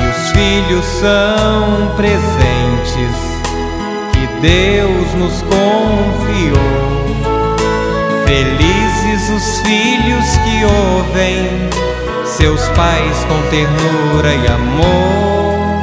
E 0.00 0.06
os 0.06 0.30
filhos 0.32 0.84
são 0.84 1.94
presentes 1.96 3.33
Deus 4.40 5.14
nos 5.14 5.42
confiou. 5.42 6.84
Felizes 8.26 9.30
os 9.30 9.60
filhos 9.60 10.36
que 10.38 10.64
ouvem 10.64 11.70
seus 12.24 12.68
pais 12.70 13.24
com 13.28 13.40
ternura 13.50 14.34
e 14.34 14.46
amor. 14.46 15.82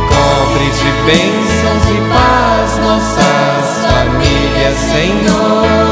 cobre 0.08 0.66
de 0.70 0.90
bênçãos 1.06 1.84
e 1.90 1.98
paz 2.12 2.70
nossas 2.78 3.64
famílias, 3.86 4.76
Senhor 4.78 5.91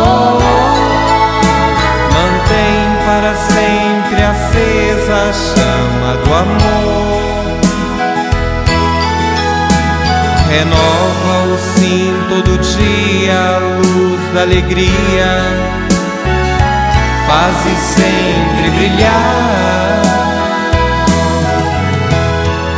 para 3.20 3.34
sempre 3.34 4.22
acesa 4.22 5.14
a 5.14 5.32
chama 5.32 6.16
do 6.24 6.34
amor. 6.34 7.20
Renova 10.48 11.54
o 11.54 11.58
sim 11.58 12.14
todo 12.30 12.58
dia 12.58 13.38
a 13.38 13.58
luz 13.58 14.20
da 14.32 14.40
alegria, 14.40 15.42
faze 17.26 17.76
sempre 17.94 18.70
brilhar. 18.70 20.02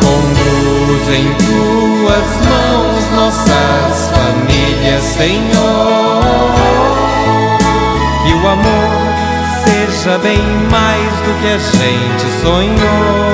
Conduz 0.01 1.09
em 1.19 1.35
tuas 1.35 2.31
mãos 2.49 3.05
nossas 3.15 4.11
famílias, 4.11 5.03
Senhor, 5.05 6.25
e 8.27 8.33
o 8.35 8.49
amor 8.49 9.22
seja 9.93 10.19
bem 10.19 10.43
mais 10.71 11.13
do 11.21 11.35
que 11.41 11.49
a 11.49 11.59
gente 11.59 12.25
sonhou. 12.41 13.33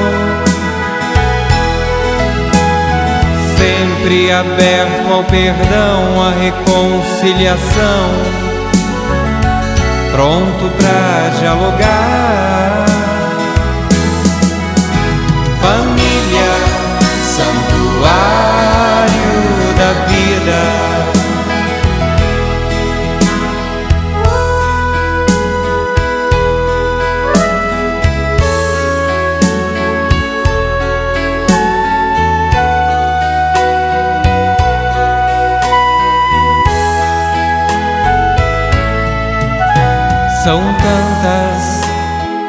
Sempre 3.56 4.32
aberto 4.32 5.12
ao 5.12 5.24
perdão, 5.24 6.22
à 6.22 6.30
reconciliação, 6.30 8.10
pronto 10.12 10.70
para 10.78 11.38
dialogar. 11.38 12.47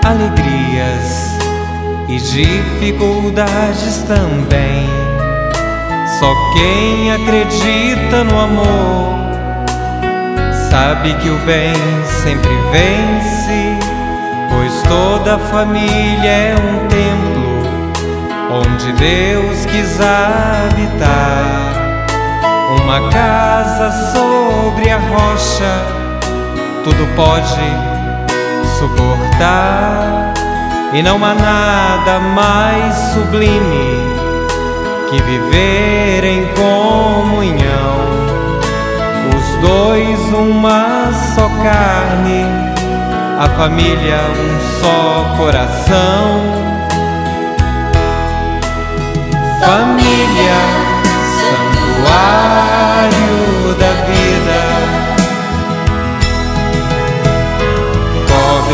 Alegrias 0.10 1.38
e 2.08 2.18
dificuldades 2.18 4.04
também. 4.08 4.90
Só 6.20 6.34
quem 6.54 7.12
acredita 7.12 8.24
no 8.24 8.40
amor 8.40 9.20
sabe 10.70 11.14
que 11.16 11.30
o 11.30 11.38
bem 11.46 11.74
sempre 12.24 12.50
vence, 12.72 13.78
pois 14.50 14.82
toda 14.88 15.38
família 15.38 16.28
é 16.28 16.56
um 16.56 16.88
templo 16.88 17.50
onde 18.52 18.92
Deus 18.94 19.66
quis 19.68 20.00
habitar. 20.02 21.70
Uma 22.82 23.10
casa 23.10 23.92
sobre 24.12 24.90
a 24.90 24.98
rocha, 24.98 25.86
tudo 26.84 27.08
pode 27.16 27.89
suportar. 28.66 30.34
E 30.92 31.04
não 31.04 31.24
há 31.24 31.36
nada 31.36 32.20
mais 32.20 32.96
sublime 33.14 34.20
que 35.10 35.22
viver 35.22 36.24
em 36.24 36.46
comunhão. 36.54 38.00
Os 39.36 39.68
dois, 39.68 40.20
uma 40.34 41.12
só 41.36 41.50
carne, 41.64 42.46
a 43.40 43.50
família, 43.58 44.20
um 44.30 44.60
só 44.82 45.36
coração. 45.38 46.70
Família, 49.60 50.60
santuário 52.00 53.30
da 53.80 53.92
vida, 54.06 54.69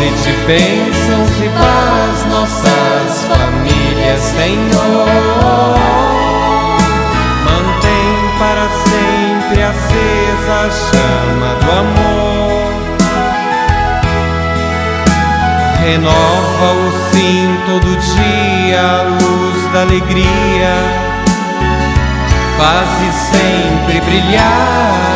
de 0.04 0.32
bênçãos 0.46 1.30
e 1.40 1.48
paz 1.48 2.26
nossas 2.30 3.24
famílias, 3.24 4.20
Senhor. 4.20 5.78
Mantém 7.44 8.16
para 8.38 8.68
sempre 8.84 9.62
acesa 9.62 10.54
a 10.54 10.70
chama 10.70 11.54
do 11.62 11.70
amor. 11.70 12.66
Renova 15.82 16.68
o 16.72 16.92
sim 17.10 17.56
todo 17.66 17.96
dia 17.96 18.80
a 18.80 19.02
luz 19.02 19.72
da 19.72 19.80
alegria 19.82 21.06
faze 22.56 23.12
sempre 23.30 24.00
brilhar. 24.00 25.15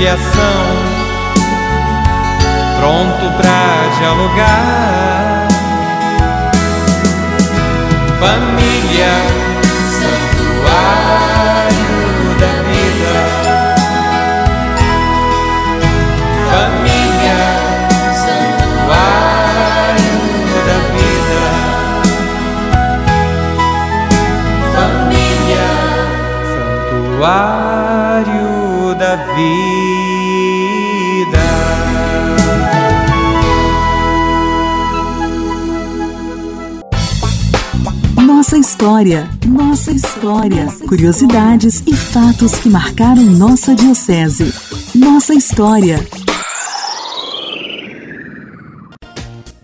Reconciliação 0.00 0.64
pronto 2.78 3.24
pra 3.36 3.88
dialogar. 3.98 5.48
Família, 8.18 9.12
santuário 9.98 11.04
da 12.40 12.52
vida. 12.68 13.14
Família, 16.50 17.40
santuário 18.24 20.16
da 20.66 20.78
vida. 20.96 21.42
Família, 24.74 25.68
santuário 27.10 28.48
da 28.98 29.12
vida. 29.34 29.89
História, 38.80 39.28
nossa 39.46 39.92
história, 39.92 40.66
curiosidades 40.88 41.82
e 41.86 41.94
fatos 41.94 42.54
que 42.54 42.70
marcaram 42.70 43.22
nossa 43.24 43.74
diocese. 43.74 44.54
Nossa 44.94 45.34
história. 45.34 45.98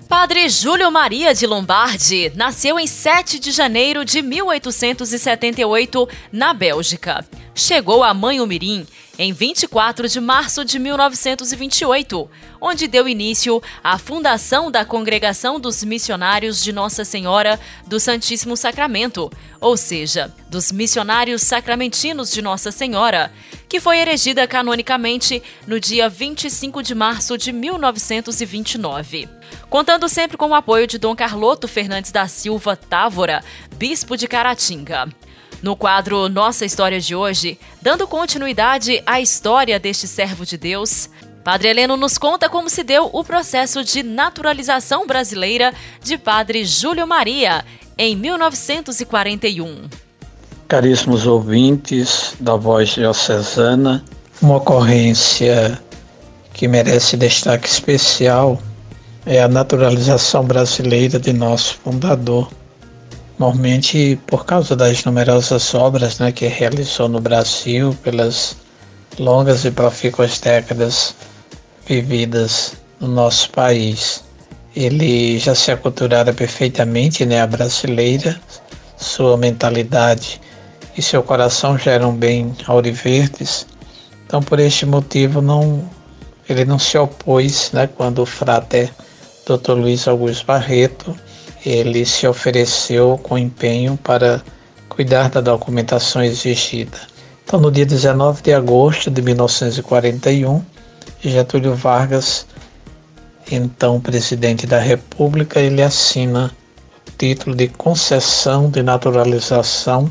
Padre 0.07 0.50
Júlio 0.50 0.92
Maria 0.92 1.35
de 1.35 1.46
Lombardi 1.46 2.31
nasceu 2.37 2.79
em 2.79 2.87
7 2.87 3.38
de 3.38 3.52
janeiro 3.52 4.05
de 4.05 4.20
1878 4.20 6.07
na 6.31 6.52
Bélgica. 6.52 7.24
Chegou 7.55 8.05
a 8.05 8.12
Mãe 8.12 8.38
Umirim 8.38 8.87
em 9.18 9.33
24 9.33 10.09
de 10.09 10.20
março 10.20 10.64
de 10.64 10.79
1928, 10.79 12.31
onde 12.61 12.87
deu 12.87 13.09
início 13.09 13.62
à 13.83 13.98
fundação 13.98 14.70
da 14.70 14.85
Congregação 14.85 15.59
dos 15.59 15.83
Missionários 15.83 16.62
de 16.62 16.72
Nossa 16.72 17.05
Senhora 17.05 17.59
do 17.87 17.98
Santíssimo 17.98 18.57
Sacramento, 18.57 19.31
ou 19.61 19.76
seja, 19.76 20.33
dos 20.50 20.70
Missionários 20.70 21.42
Sacramentinos 21.42 22.31
de 22.31 22.42
Nossa 22.42 22.70
Senhora, 22.70 23.33
que 23.68 23.81
foi 23.81 23.98
erigida 23.98 24.46
canonicamente 24.46 25.42
no 25.66 25.81
dia 25.81 26.09
25 26.09 26.83
de 26.83 26.94
março 26.94 27.38
de 27.38 27.52
1929. 27.52 29.29
Contando 29.70 30.09
sempre 30.09 30.37
com 30.37 30.48
o 30.48 30.55
apoio 30.55 30.87
de 30.87 30.98
Dom 30.98 31.14
Carloto 31.16 31.66
Fernandes 31.66 32.12
da 32.12 32.29
Silva 32.29 32.76
Távora, 32.76 33.42
bispo 33.76 34.16
de 34.16 34.29
Caratinga. 34.29 35.09
No 35.62 35.75
quadro 35.75 36.29
Nossa 36.29 36.64
História 36.64 37.01
de 37.01 37.14
hoje, 37.14 37.59
dando 37.81 38.07
continuidade 38.07 39.03
à 39.07 39.21
história 39.21 39.79
deste 39.81 40.07
servo 40.07 40.45
de 40.45 40.57
Deus, 40.57 41.09
Padre 41.42 41.69
Heleno 41.69 41.97
nos 41.97 42.19
conta 42.19 42.49
como 42.49 42.69
se 42.69 42.83
deu 42.83 43.09
o 43.12 43.25
processo 43.25 43.85
de 43.85 44.03
naturalização 44.03 45.07
brasileira 45.07 45.73
de 46.03 46.19
Padre 46.19 46.64
Júlio 46.64 47.07
Maria 47.07 47.64
em 47.97 48.16
1941. 48.16 49.88
Caríssimos 50.69 51.27
ouvintes 51.27 52.35
da 52.40 52.57
Voz 52.57 52.90
Diocesana, 52.90 54.05
uma 54.42 54.57
ocorrência 54.57 55.81
que 56.53 56.66
merece 56.66 57.16
destaque 57.16 57.69
especial 57.69 58.61
é 59.25 59.42
a 59.42 59.49
naturalização 59.49 60.45
brasileira 60.45 61.19
de 61.19 61.33
nosso 61.33 61.75
fundador, 61.83 62.51
Normalmente, 63.38 64.18
por 64.27 64.46
causa 64.46 64.75
das 64.75 65.05
numerosas 65.05 65.75
obras 65.75 66.18
né, 66.18 66.33
que 66.33 66.46
realizou 66.46 67.07
no 67.07 67.20
Brasil, 67.20 67.94
pelas 68.03 68.57
longas 69.18 69.64
e 69.66 69.70
profícuas 69.70 70.40
décadas 70.40 71.14
vividas 71.87 72.75
no 72.99 73.09
nosso 73.09 73.51
país, 73.51 74.25
ele 74.75 75.38
já 75.38 75.55
se 75.55 75.70
aculturara 75.70 76.33
perfeitamente 76.33 77.27
né, 77.27 77.42
a 77.42 77.46
brasileira, 77.46 78.40
sua 78.96 79.37
mentalidade 79.37 80.40
e 80.96 81.03
seu 81.03 81.22
coração 81.22 81.77
já 81.77 81.92
eram 81.92 82.14
bem 82.14 82.55
auriverdes. 82.66 83.66
Então, 84.27 84.42
por 84.42 84.59
este 84.59 84.87
motivo, 84.87 85.42
não, 85.42 85.88
ele 86.49 86.64
não 86.64 86.79
se 86.79 86.96
opôs 86.96 87.70
né, 87.72 87.87
quando 87.87 88.22
o 88.22 88.27
frater 88.27 88.90
Dr. 89.46 89.72
Luiz 89.72 90.09
Augusto 90.09 90.46
Barreto 90.46 91.14
ele 91.66 92.07
se 92.07 92.29
ofereceu 92.29 93.18
com 93.24 93.37
empenho 93.37 93.96
para 93.96 94.40
cuidar 94.88 95.29
da 95.29 95.40
documentação 95.40 96.22
exigida. 96.22 96.96
Então, 97.44 97.59
no 97.59 97.72
dia 97.72 97.85
19 97.85 98.40
de 98.40 98.52
agosto 98.52 99.11
de 99.11 99.20
1941, 99.20 100.64
Getúlio 101.20 101.74
Vargas, 101.74 102.46
então 103.50 104.00
presidente 104.00 104.64
da 104.64 104.79
República, 104.79 105.59
ele 105.59 105.83
assina 105.83 106.55
o 107.09 107.11
título 107.18 107.57
de 107.57 107.66
concessão 107.66 108.70
de 108.70 108.81
naturalização 108.81 110.09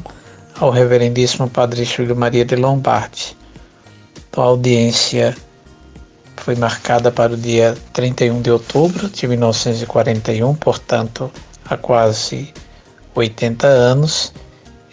ao 0.59 0.69
reverendíssimo 0.71 1.49
Padre 1.49 1.85
Júlio 1.85 2.17
Maria 2.17 2.43
de 2.43 2.57
Lombardi. 2.57 3.35
Então, 4.29 4.43
a 4.43 4.47
audiência 4.47 5.33
foi 6.45 6.53
marcada 6.53 7.11
para 7.11 7.33
o 7.33 7.37
dia 7.37 7.75
31 7.91 8.39
de 8.39 8.51
outubro 8.51 9.09
de 9.09 9.27
1941, 9.27 10.53
portanto, 10.53 11.31
há 11.67 11.75
quase 11.75 12.53
80 13.15 13.65
anos, 13.65 14.31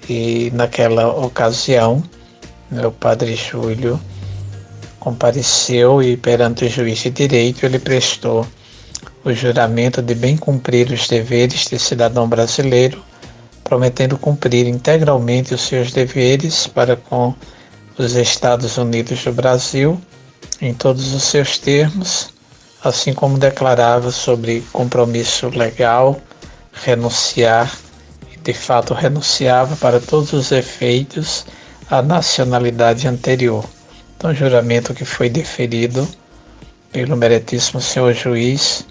e 0.08 0.50
naquela 0.54 1.08
ocasião, 1.08 2.02
meu 2.70 2.90
padre 2.90 3.36
Júlio 3.36 4.00
compareceu 4.98 6.02
e 6.02 6.16
perante 6.16 6.64
o 6.64 6.70
juiz 6.70 7.00
de 7.00 7.10
direito 7.10 7.66
ele 7.66 7.78
prestou 7.78 8.46
o 9.22 9.30
juramento 9.34 10.00
de 10.00 10.14
bem 10.14 10.38
cumprir 10.38 10.90
os 10.90 11.06
deveres 11.06 11.66
de 11.66 11.78
cidadão 11.78 12.26
brasileiro, 12.26 13.04
prometendo 13.62 14.16
cumprir 14.16 14.66
integralmente 14.66 15.52
os 15.52 15.60
seus 15.60 15.92
deveres 15.92 16.66
para 16.66 16.96
com 16.96 17.34
os 17.98 18.14
Estados 18.14 18.78
Unidos 18.78 19.22
do 19.22 19.34
Brasil 19.34 20.00
em 20.62 20.72
todos 20.72 21.12
os 21.12 21.24
seus 21.24 21.58
termos, 21.58 22.30
assim 22.84 23.12
como 23.12 23.36
declarava 23.36 24.12
sobre 24.12 24.60
compromisso 24.72 25.48
legal 25.48 26.20
renunciar, 26.72 27.76
e 28.32 28.38
de 28.38 28.54
fato 28.54 28.94
renunciava 28.94 29.74
para 29.76 29.98
todos 29.98 30.32
os 30.32 30.52
efeitos 30.52 31.44
a 31.90 32.00
nacionalidade 32.00 33.08
anterior. 33.08 33.64
Então, 34.16 34.32
juramento 34.32 34.94
que 34.94 35.04
foi 35.04 35.28
deferido 35.28 36.08
pelo 36.92 37.16
meritíssimo 37.16 37.80
senhor 37.80 38.14
juiz, 38.14 38.86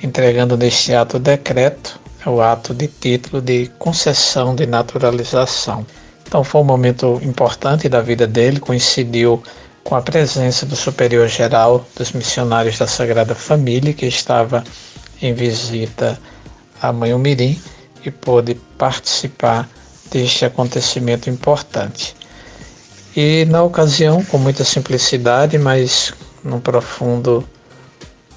entregando 0.00 0.56
neste 0.56 0.94
ato 0.94 1.16
o 1.16 1.20
decreto, 1.20 1.98
é 2.24 2.28
o 2.28 2.40
ato 2.40 2.72
de 2.72 2.86
título 2.86 3.42
de 3.42 3.66
concessão 3.80 4.54
de 4.54 4.64
naturalização. 4.64 5.84
Então 6.26 6.44
foi 6.44 6.60
um 6.60 6.64
momento 6.64 7.20
importante 7.22 7.88
da 7.88 8.00
vida 8.00 8.26
dele, 8.26 8.60
coincidiu 8.60 9.42
com 9.86 9.94
a 9.94 10.02
presença 10.02 10.66
do 10.66 10.74
superior 10.74 11.28
geral 11.28 11.86
dos 11.96 12.10
missionários 12.10 12.76
da 12.76 12.88
Sagrada 12.88 13.36
Família, 13.36 13.94
que 13.94 14.04
estava 14.04 14.64
em 15.22 15.32
visita 15.32 16.18
à 16.82 16.92
Mãe 16.92 17.14
Umirim 17.14 17.56
e 18.04 18.10
pôde 18.10 18.56
participar 18.76 19.68
deste 20.10 20.44
acontecimento 20.44 21.30
importante. 21.30 22.16
E 23.14 23.44
na 23.44 23.62
ocasião, 23.62 24.24
com 24.24 24.38
muita 24.38 24.64
simplicidade, 24.64 25.56
mas 25.56 26.12
num 26.42 26.58
profundo 26.58 27.48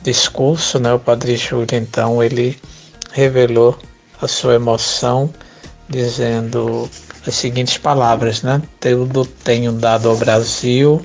discurso, 0.04 0.80
né, 0.80 0.94
o 0.94 1.00
Padre 1.00 1.36
Júlio 1.36 1.68
então 1.74 2.24
ele 2.24 2.60
revelou 3.12 3.76
a 4.22 4.28
sua 4.28 4.54
emoção 4.54 5.34
dizendo 5.90 6.88
as 7.26 7.34
seguintes 7.34 7.80
palavras, 7.80 8.44
né? 8.44 8.62
Tenho 9.44 9.74
dado 9.74 10.10
ao 10.10 10.16
Brasil 10.16 11.02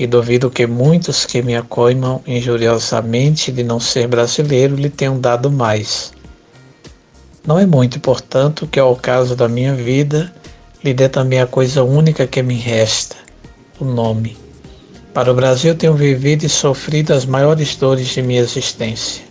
e 0.00 0.06
duvido 0.06 0.50
que 0.50 0.66
muitos 0.66 1.26
que 1.26 1.42
me 1.42 1.54
acoimam 1.54 2.22
injuriosamente 2.26 3.52
de 3.52 3.62
não 3.62 3.78
ser 3.78 4.08
brasileiro 4.08 4.74
lhe 4.74 4.88
tenham 4.88 5.20
dado 5.20 5.50
mais. 5.50 6.10
Não 7.46 7.58
é 7.58 7.66
muito, 7.66 8.00
portanto, 8.00 8.66
que 8.66 8.80
ao 8.80 8.96
caso 8.96 9.36
da 9.36 9.46
minha 9.46 9.74
vida 9.74 10.32
lhe 10.82 10.94
dê 10.94 11.06
também 11.06 11.38
a 11.38 11.46
coisa 11.46 11.84
única 11.84 12.26
que 12.26 12.42
me 12.42 12.54
resta, 12.54 13.14
o 13.78 13.84
nome. 13.84 14.38
Para 15.12 15.30
o 15.30 15.34
Brasil 15.34 15.74
tenho 15.74 15.92
vivido 15.92 16.44
e 16.44 16.48
sofrido 16.48 17.12
as 17.12 17.26
maiores 17.26 17.76
dores 17.76 18.08
de 18.08 18.22
minha 18.22 18.40
existência. 18.40 19.22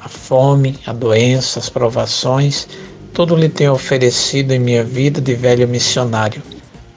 A 0.00 0.08
fome, 0.08 0.76
a 0.86 0.92
doença, 0.92 1.60
as 1.60 1.68
provações, 1.68 2.66
tudo 3.14 3.36
lhe 3.36 3.48
tenho 3.48 3.74
oferecido 3.74 4.50
em 4.50 4.58
minha 4.58 4.82
vida 4.82 5.20
de 5.20 5.36
velho 5.36 5.68
missionário. 5.68 6.42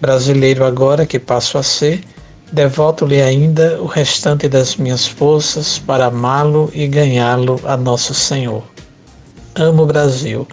Brasileiro 0.02 0.65
agora 0.65 1.06
que 1.06 1.19
passo 1.19 1.60
a 1.60 1.63
ser, 1.63 2.02
devoto-lhe 2.53 3.19
ainda 3.19 3.81
o 3.81 3.87
restante 3.87 4.47
das 4.47 4.75
minhas 4.75 5.07
forças 5.07 5.79
para 5.79 6.05
amá-lo 6.05 6.69
e 6.71 6.87
ganhá-lo 6.87 7.59
a 7.65 7.75
nosso 7.75 8.13
Senhor. 8.13 8.63
Amo 9.55 9.83
o 9.83 9.87
Brasil 9.87 10.47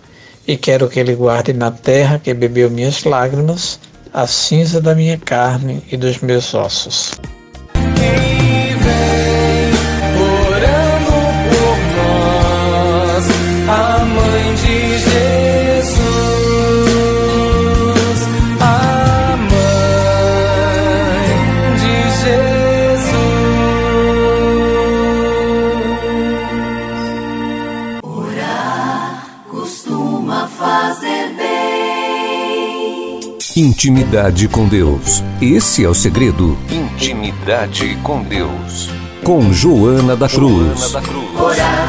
e 0.49 0.57
quero 0.57 0.89
que 0.89 0.99
ele 0.99 1.15
guarde 1.15 1.53
na 1.53 1.71
terra 1.71 2.19
que 2.19 2.33
bebeu 2.33 2.71
minhas 2.71 3.05
lágrimas 3.05 3.79
a 4.15 4.27
cinza 4.27 4.81
da 4.81 4.95
minha 4.95 5.19
carne 5.19 5.85
e 5.93 5.97
dos 5.97 6.21
meus 6.21 6.55
ossos. 6.55 7.13
Intimidade 33.57 34.47
com 34.47 34.69
Deus. 34.69 35.25
Esse 35.43 35.85
é 35.85 35.89
o 35.89 35.95
segredo. 35.95 36.57
Intimidade 36.71 37.99
com 38.01 38.23
Deus. 38.23 38.89
Com 39.25 39.53
Joana 39.53 40.15
da 40.15 40.29
Cruz. 40.29 40.79
Joana 40.79 40.93
da 40.93 41.01
Cruz. 41.01 41.41
Orar 41.41 41.89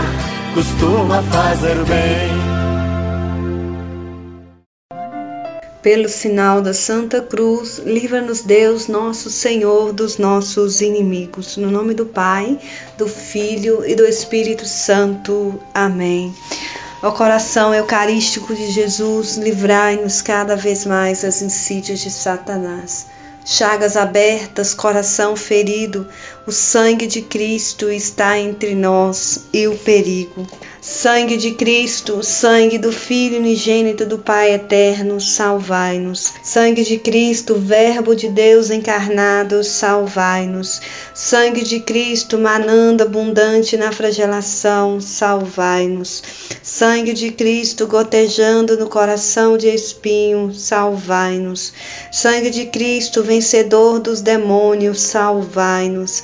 costuma 0.55 1.21
fazer 1.21 1.75
bem. 1.85 2.31
Pelo 5.83 6.09
sinal 6.09 6.63
da 6.63 6.73
Santa 6.73 7.21
Cruz, 7.21 7.79
livra-nos 7.85 8.41
Deus, 8.41 8.87
nosso 8.87 9.29
Senhor, 9.29 9.93
dos 9.93 10.17
nossos 10.17 10.81
inimigos. 10.81 11.57
No 11.57 11.69
nome 11.69 11.93
do 11.93 12.07
Pai, 12.07 12.57
do 12.97 13.07
Filho 13.07 13.85
e 13.85 13.93
do 13.93 14.03
Espírito 14.03 14.65
Santo. 14.65 15.59
Amém. 15.75 16.33
Ó 17.03 17.11
coração 17.11 17.73
eucarístico 17.73 18.53
de 18.53 18.69
Jesus, 18.69 19.35
livrai-nos 19.35 20.21
cada 20.21 20.55
vez 20.55 20.85
mais 20.85 21.23
das 21.23 21.41
insídias 21.41 21.99
de 21.99 22.11
Satanás. 22.11 23.07
Chagas 23.43 23.97
abertas, 23.97 24.75
coração 24.75 25.35
ferido, 25.35 26.07
o 26.47 26.51
sangue 26.51 27.05
de 27.05 27.21
Cristo 27.21 27.91
está 27.91 28.37
entre 28.39 28.73
nós 28.73 29.45
e 29.53 29.67
o 29.67 29.77
perigo. 29.77 30.47
Sangue 30.83 31.37
de 31.37 31.51
Cristo, 31.51 32.23
sangue 32.23 32.79
do 32.79 32.91
Filho 32.91 33.37
unigênito 33.37 34.03
do 34.03 34.17
Pai 34.17 34.51
eterno, 34.55 35.21
salvai-nos. 35.21 36.33
Sangue 36.41 36.83
de 36.83 36.97
Cristo, 36.97 37.53
Verbo 37.53 38.15
de 38.15 38.27
Deus 38.29 38.71
encarnado, 38.71 39.63
salvai-nos. 39.63 40.81
Sangue 41.13 41.61
de 41.63 41.81
Cristo, 41.81 42.39
manando 42.39 43.03
abundante 43.03 43.77
na 43.77 43.91
flagelação, 43.91 44.99
salvai-nos. 44.99 46.23
Sangue 46.63 47.13
de 47.13 47.29
Cristo, 47.29 47.85
gotejando 47.85 48.75
no 48.75 48.89
coração 48.89 49.57
de 49.57 49.67
espinho, 49.67 50.51
salvai-nos. 50.51 51.73
Sangue 52.11 52.49
de 52.49 52.65
Cristo, 52.65 53.21
vencedor 53.21 53.99
dos 53.99 54.19
demônios, 54.21 54.99
salvai-nos. 55.01 56.23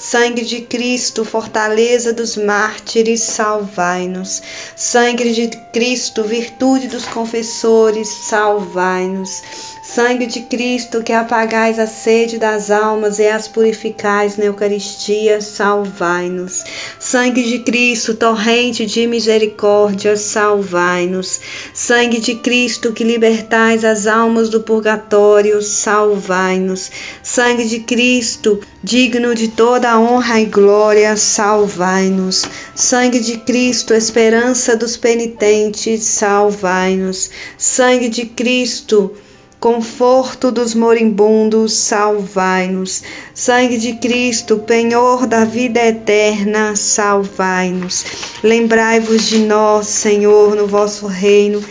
Sangue 0.00 0.44
de 0.44 0.60
Cristo, 0.60 1.24
fortaleza 1.24 2.12
dos 2.12 2.36
mártires, 2.36 3.20
salvai-nos. 3.20 4.40
Sangue 4.76 5.32
de 5.32 5.48
Cristo, 5.72 6.22
virtude 6.22 6.86
dos 6.86 7.04
confessores, 7.04 8.06
salvai-nos. 8.06 9.42
Sangue 9.82 10.26
de 10.26 10.42
Cristo, 10.42 11.02
que 11.02 11.12
apagais 11.12 11.80
a 11.80 11.86
sede 11.86 12.38
das 12.38 12.70
almas 12.70 13.18
e 13.18 13.26
as 13.26 13.48
purificais 13.48 14.36
na 14.36 14.44
Eucaristia, 14.44 15.40
salvai-nos. 15.40 16.62
Sangue 17.00 17.42
de 17.42 17.58
Cristo, 17.60 18.14
torrente 18.14 18.86
de 18.86 19.04
misericórdia, 19.06 20.16
salvai-nos. 20.16 21.40
Sangue 21.74 22.20
de 22.20 22.36
Cristo, 22.36 22.92
que 22.92 23.02
libertais 23.02 23.84
as 23.84 24.06
almas 24.06 24.48
do 24.48 24.60
purgatório, 24.60 25.60
salvai-nos. 25.60 26.88
Sangue 27.20 27.64
de 27.64 27.80
Cristo, 27.80 28.60
digno 28.84 29.34
de 29.34 29.48
toda 29.48 29.87
honra 29.96 30.40
e 30.40 30.46
glória, 30.46 31.16
salvai-nos. 31.16 32.44
Sangue 32.74 33.20
de 33.20 33.38
Cristo, 33.38 33.94
esperança 33.94 34.76
dos 34.76 34.96
penitentes, 34.96 36.02
salvai-nos. 36.02 37.30
Sangue 37.56 38.08
de 38.08 38.26
Cristo, 38.26 39.12
conforto 39.60 40.50
dos 40.50 40.74
moribundos, 40.74 41.74
salvai-nos. 41.74 43.04
Sangue 43.32 43.78
de 43.78 43.94
Cristo, 43.94 44.58
penhor 44.58 45.28
da 45.28 45.44
vida 45.44 45.80
eterna, 45.80 46.74
salvai-nos. 46.74 48.04
Lembrai-vos 48.42 49.28
de 49.28 49.38
nós, 49.38 49.86
Senhor, 49.86 50.56
no 50.56 50.66
vosso 50.66 51.06
reino, 51.06 51.62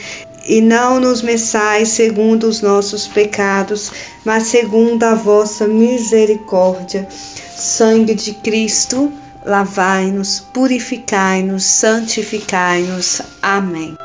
e 0.47 0.62
não 0.62 0.99
nos 0.99 1.21
meçais 1.21 1.89
segundo 1.89 2.47
os 2.47 2.62
nossos 2.62 3.07
pecados, 3.07 3.91
mas 4.23 4.43
segundo 4.43 5.03
a 5.03 5.13
vossa 5.13 5.67
misericórdia. 5.67 7.07
Sangue 7.55 8.15
de 8.15 8.33
Cristo, 8.33 9.12
lavai-nos, 9.45 10.39
purificai-nos, 10.39 11.63
santificai-nos. 11.63 13.21
Amém. 13.41 13.95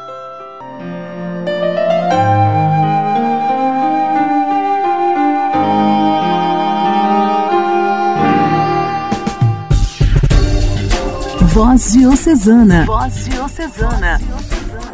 Voz 11.52 11.92
Diocesana. 11.92 12.86
Voz 12.86 13.26
Diocesana. 13.26 14.18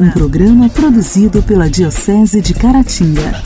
Um 0.00 0.12
programa 0.12 0.68
produzido 0.68 1.42
pela 1.42 1.68
Diocese 1.68 2.40
de 2.40 2.54
Caratinga. 2.54 3.42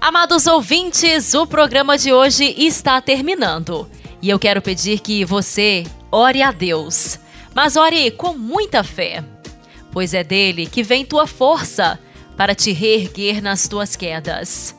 Amados 0.00 0.48
ouvintes, 0.48 1.32
o 1.32 1.46
programa 1.46 1.96
de 1.96 2.12
hoje 2.12 2.56
está 2.58 3.00
terminando. 3.00 3.88
E 4.20 4.28
eu 4.28 4.36
quero 4.36 4.60
pedir 4.60 4.98
que 4.98 5.24
você 5.24 5.84
ore 6.10 6.42
a 6.42 6.50
Deus. 6.50 7.20
Mas 7.54 7.76
ore 7.76 8.10
com 8.10 8.36
muita 8.36 8.82
fé, 8.82 9.22
pois 9.92 10.12
é 10.12 10.24
dele 10.24 10.66
que 10.66 10.82
vem 10.82 11.04
tua 11.04 11.28
força 11.28 12.00
para 12.36 12.52
te 12.52 12.72
reerguer 12.72 13.40
nas 13.40 13.68
tuas 13.68 13.94
quedas. 13.94 14.74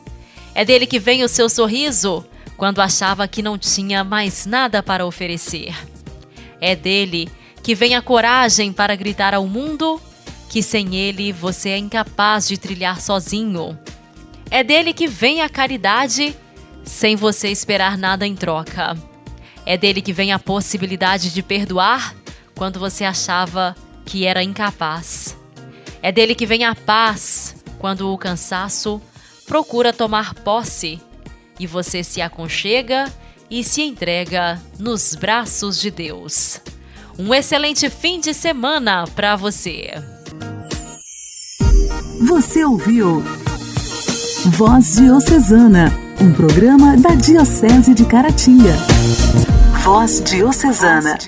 É 0.54 0.62
dele 0.62 0.86
que 0.86 0.98
vem 0.98 1.24
o 1.24 1.28
seu 1.28 1.48
sorriso 1.48 2.22
quando 2.58 2.82
achava 2.82 3.26
que 3.26 3.40
não 3.40 3.56
tinha 3.56 4.04
mais 4.04 4.44
nada 4.44 4.82
para 4.82 5.06
oferecer. 5.06 5.74
É 6.60 6.76
dele 6.76 7.30
que 7.68 7.74
vem 7.74 7.94
a 7.94 8.00
coragem 8.00 8.72
para 8.72 8.96
gritar 8.96 9.34
ao 9.34 9.46
mundo 9.46 10.00
que 10.48 10.62
sem 10.62 10.96
ele 10.96 11.34
você 11.34 11.68
é 11.68 11.76
incapaz 11.76 12.48
de 12.48 12.56
trilhar 12.56 12.98
sozinho. 12.98 13.78
É 14.50 14.64
dele 14.64 14.94
que 14.94 15.06
vem 15.06 15.42
a 15.42 15.50
caridade 15.50 16.34
sem 16.82 17.14
você 17.14 17.48
esperar 17.48 17.98
nada 17.98 18.26
em 18.26 18.34
troca. 18.34 18.96
É 19.66 19.76
dele 19.76 20.00
que 20.00 20.14
vem 20.14 20.32
a 20.32 20.38
possibilidade 20.38 21.30
de 21.30 21.42
perdoar 21.42 22.14
quando 22.54 22.80
você 22.80 23.04
achava 23.04 23.76
que 24.06 24.24
era 24.24 24.42
incapaz. 24.42 25.36
É 26.00 26.10
dele 26.10 26.34
que 26.34 26.46
vem 26.46 26.64
a 26.64 26.74
paz 26.74 27.54
quando 27.78 28.10
o 28.10 28.16
cansaço 28.16 28.98
procura 29.46 29.92
tomar 29.92 30.32
posse 30.36 30.98
e 31.60 31.66
você 31.66 32.02
se 32.02 32.22
aconchega 32.22 33.12
e 33.50 33.62
se 33.62 33.82
entrega 33.82 34.58
nos 34.78 35.14
braços 35.14 35.78
de 35.78 35.90
Deus. 35.90 36.62
Um 37.18 37.34
excelente 37.34 37.90
fim 37.90 38.20
de 38.20 38.32
semana 38.32 39.04
para 39.08 39.34
você. 39.34 39.90
Você 42.28 42.64
ouviu 42.64 43.20
Voz 44.46 44.94
Diocesana, 44.94 45.92
um 46.20 46.32
programa 46.32 46.96
da 46.96 47.16
Diocese 47.16 47.92
de 47.92 48.04
Caratinga. 48.04 48.72
Voz 49.82 50.20
Diocesana. 50.20 51.18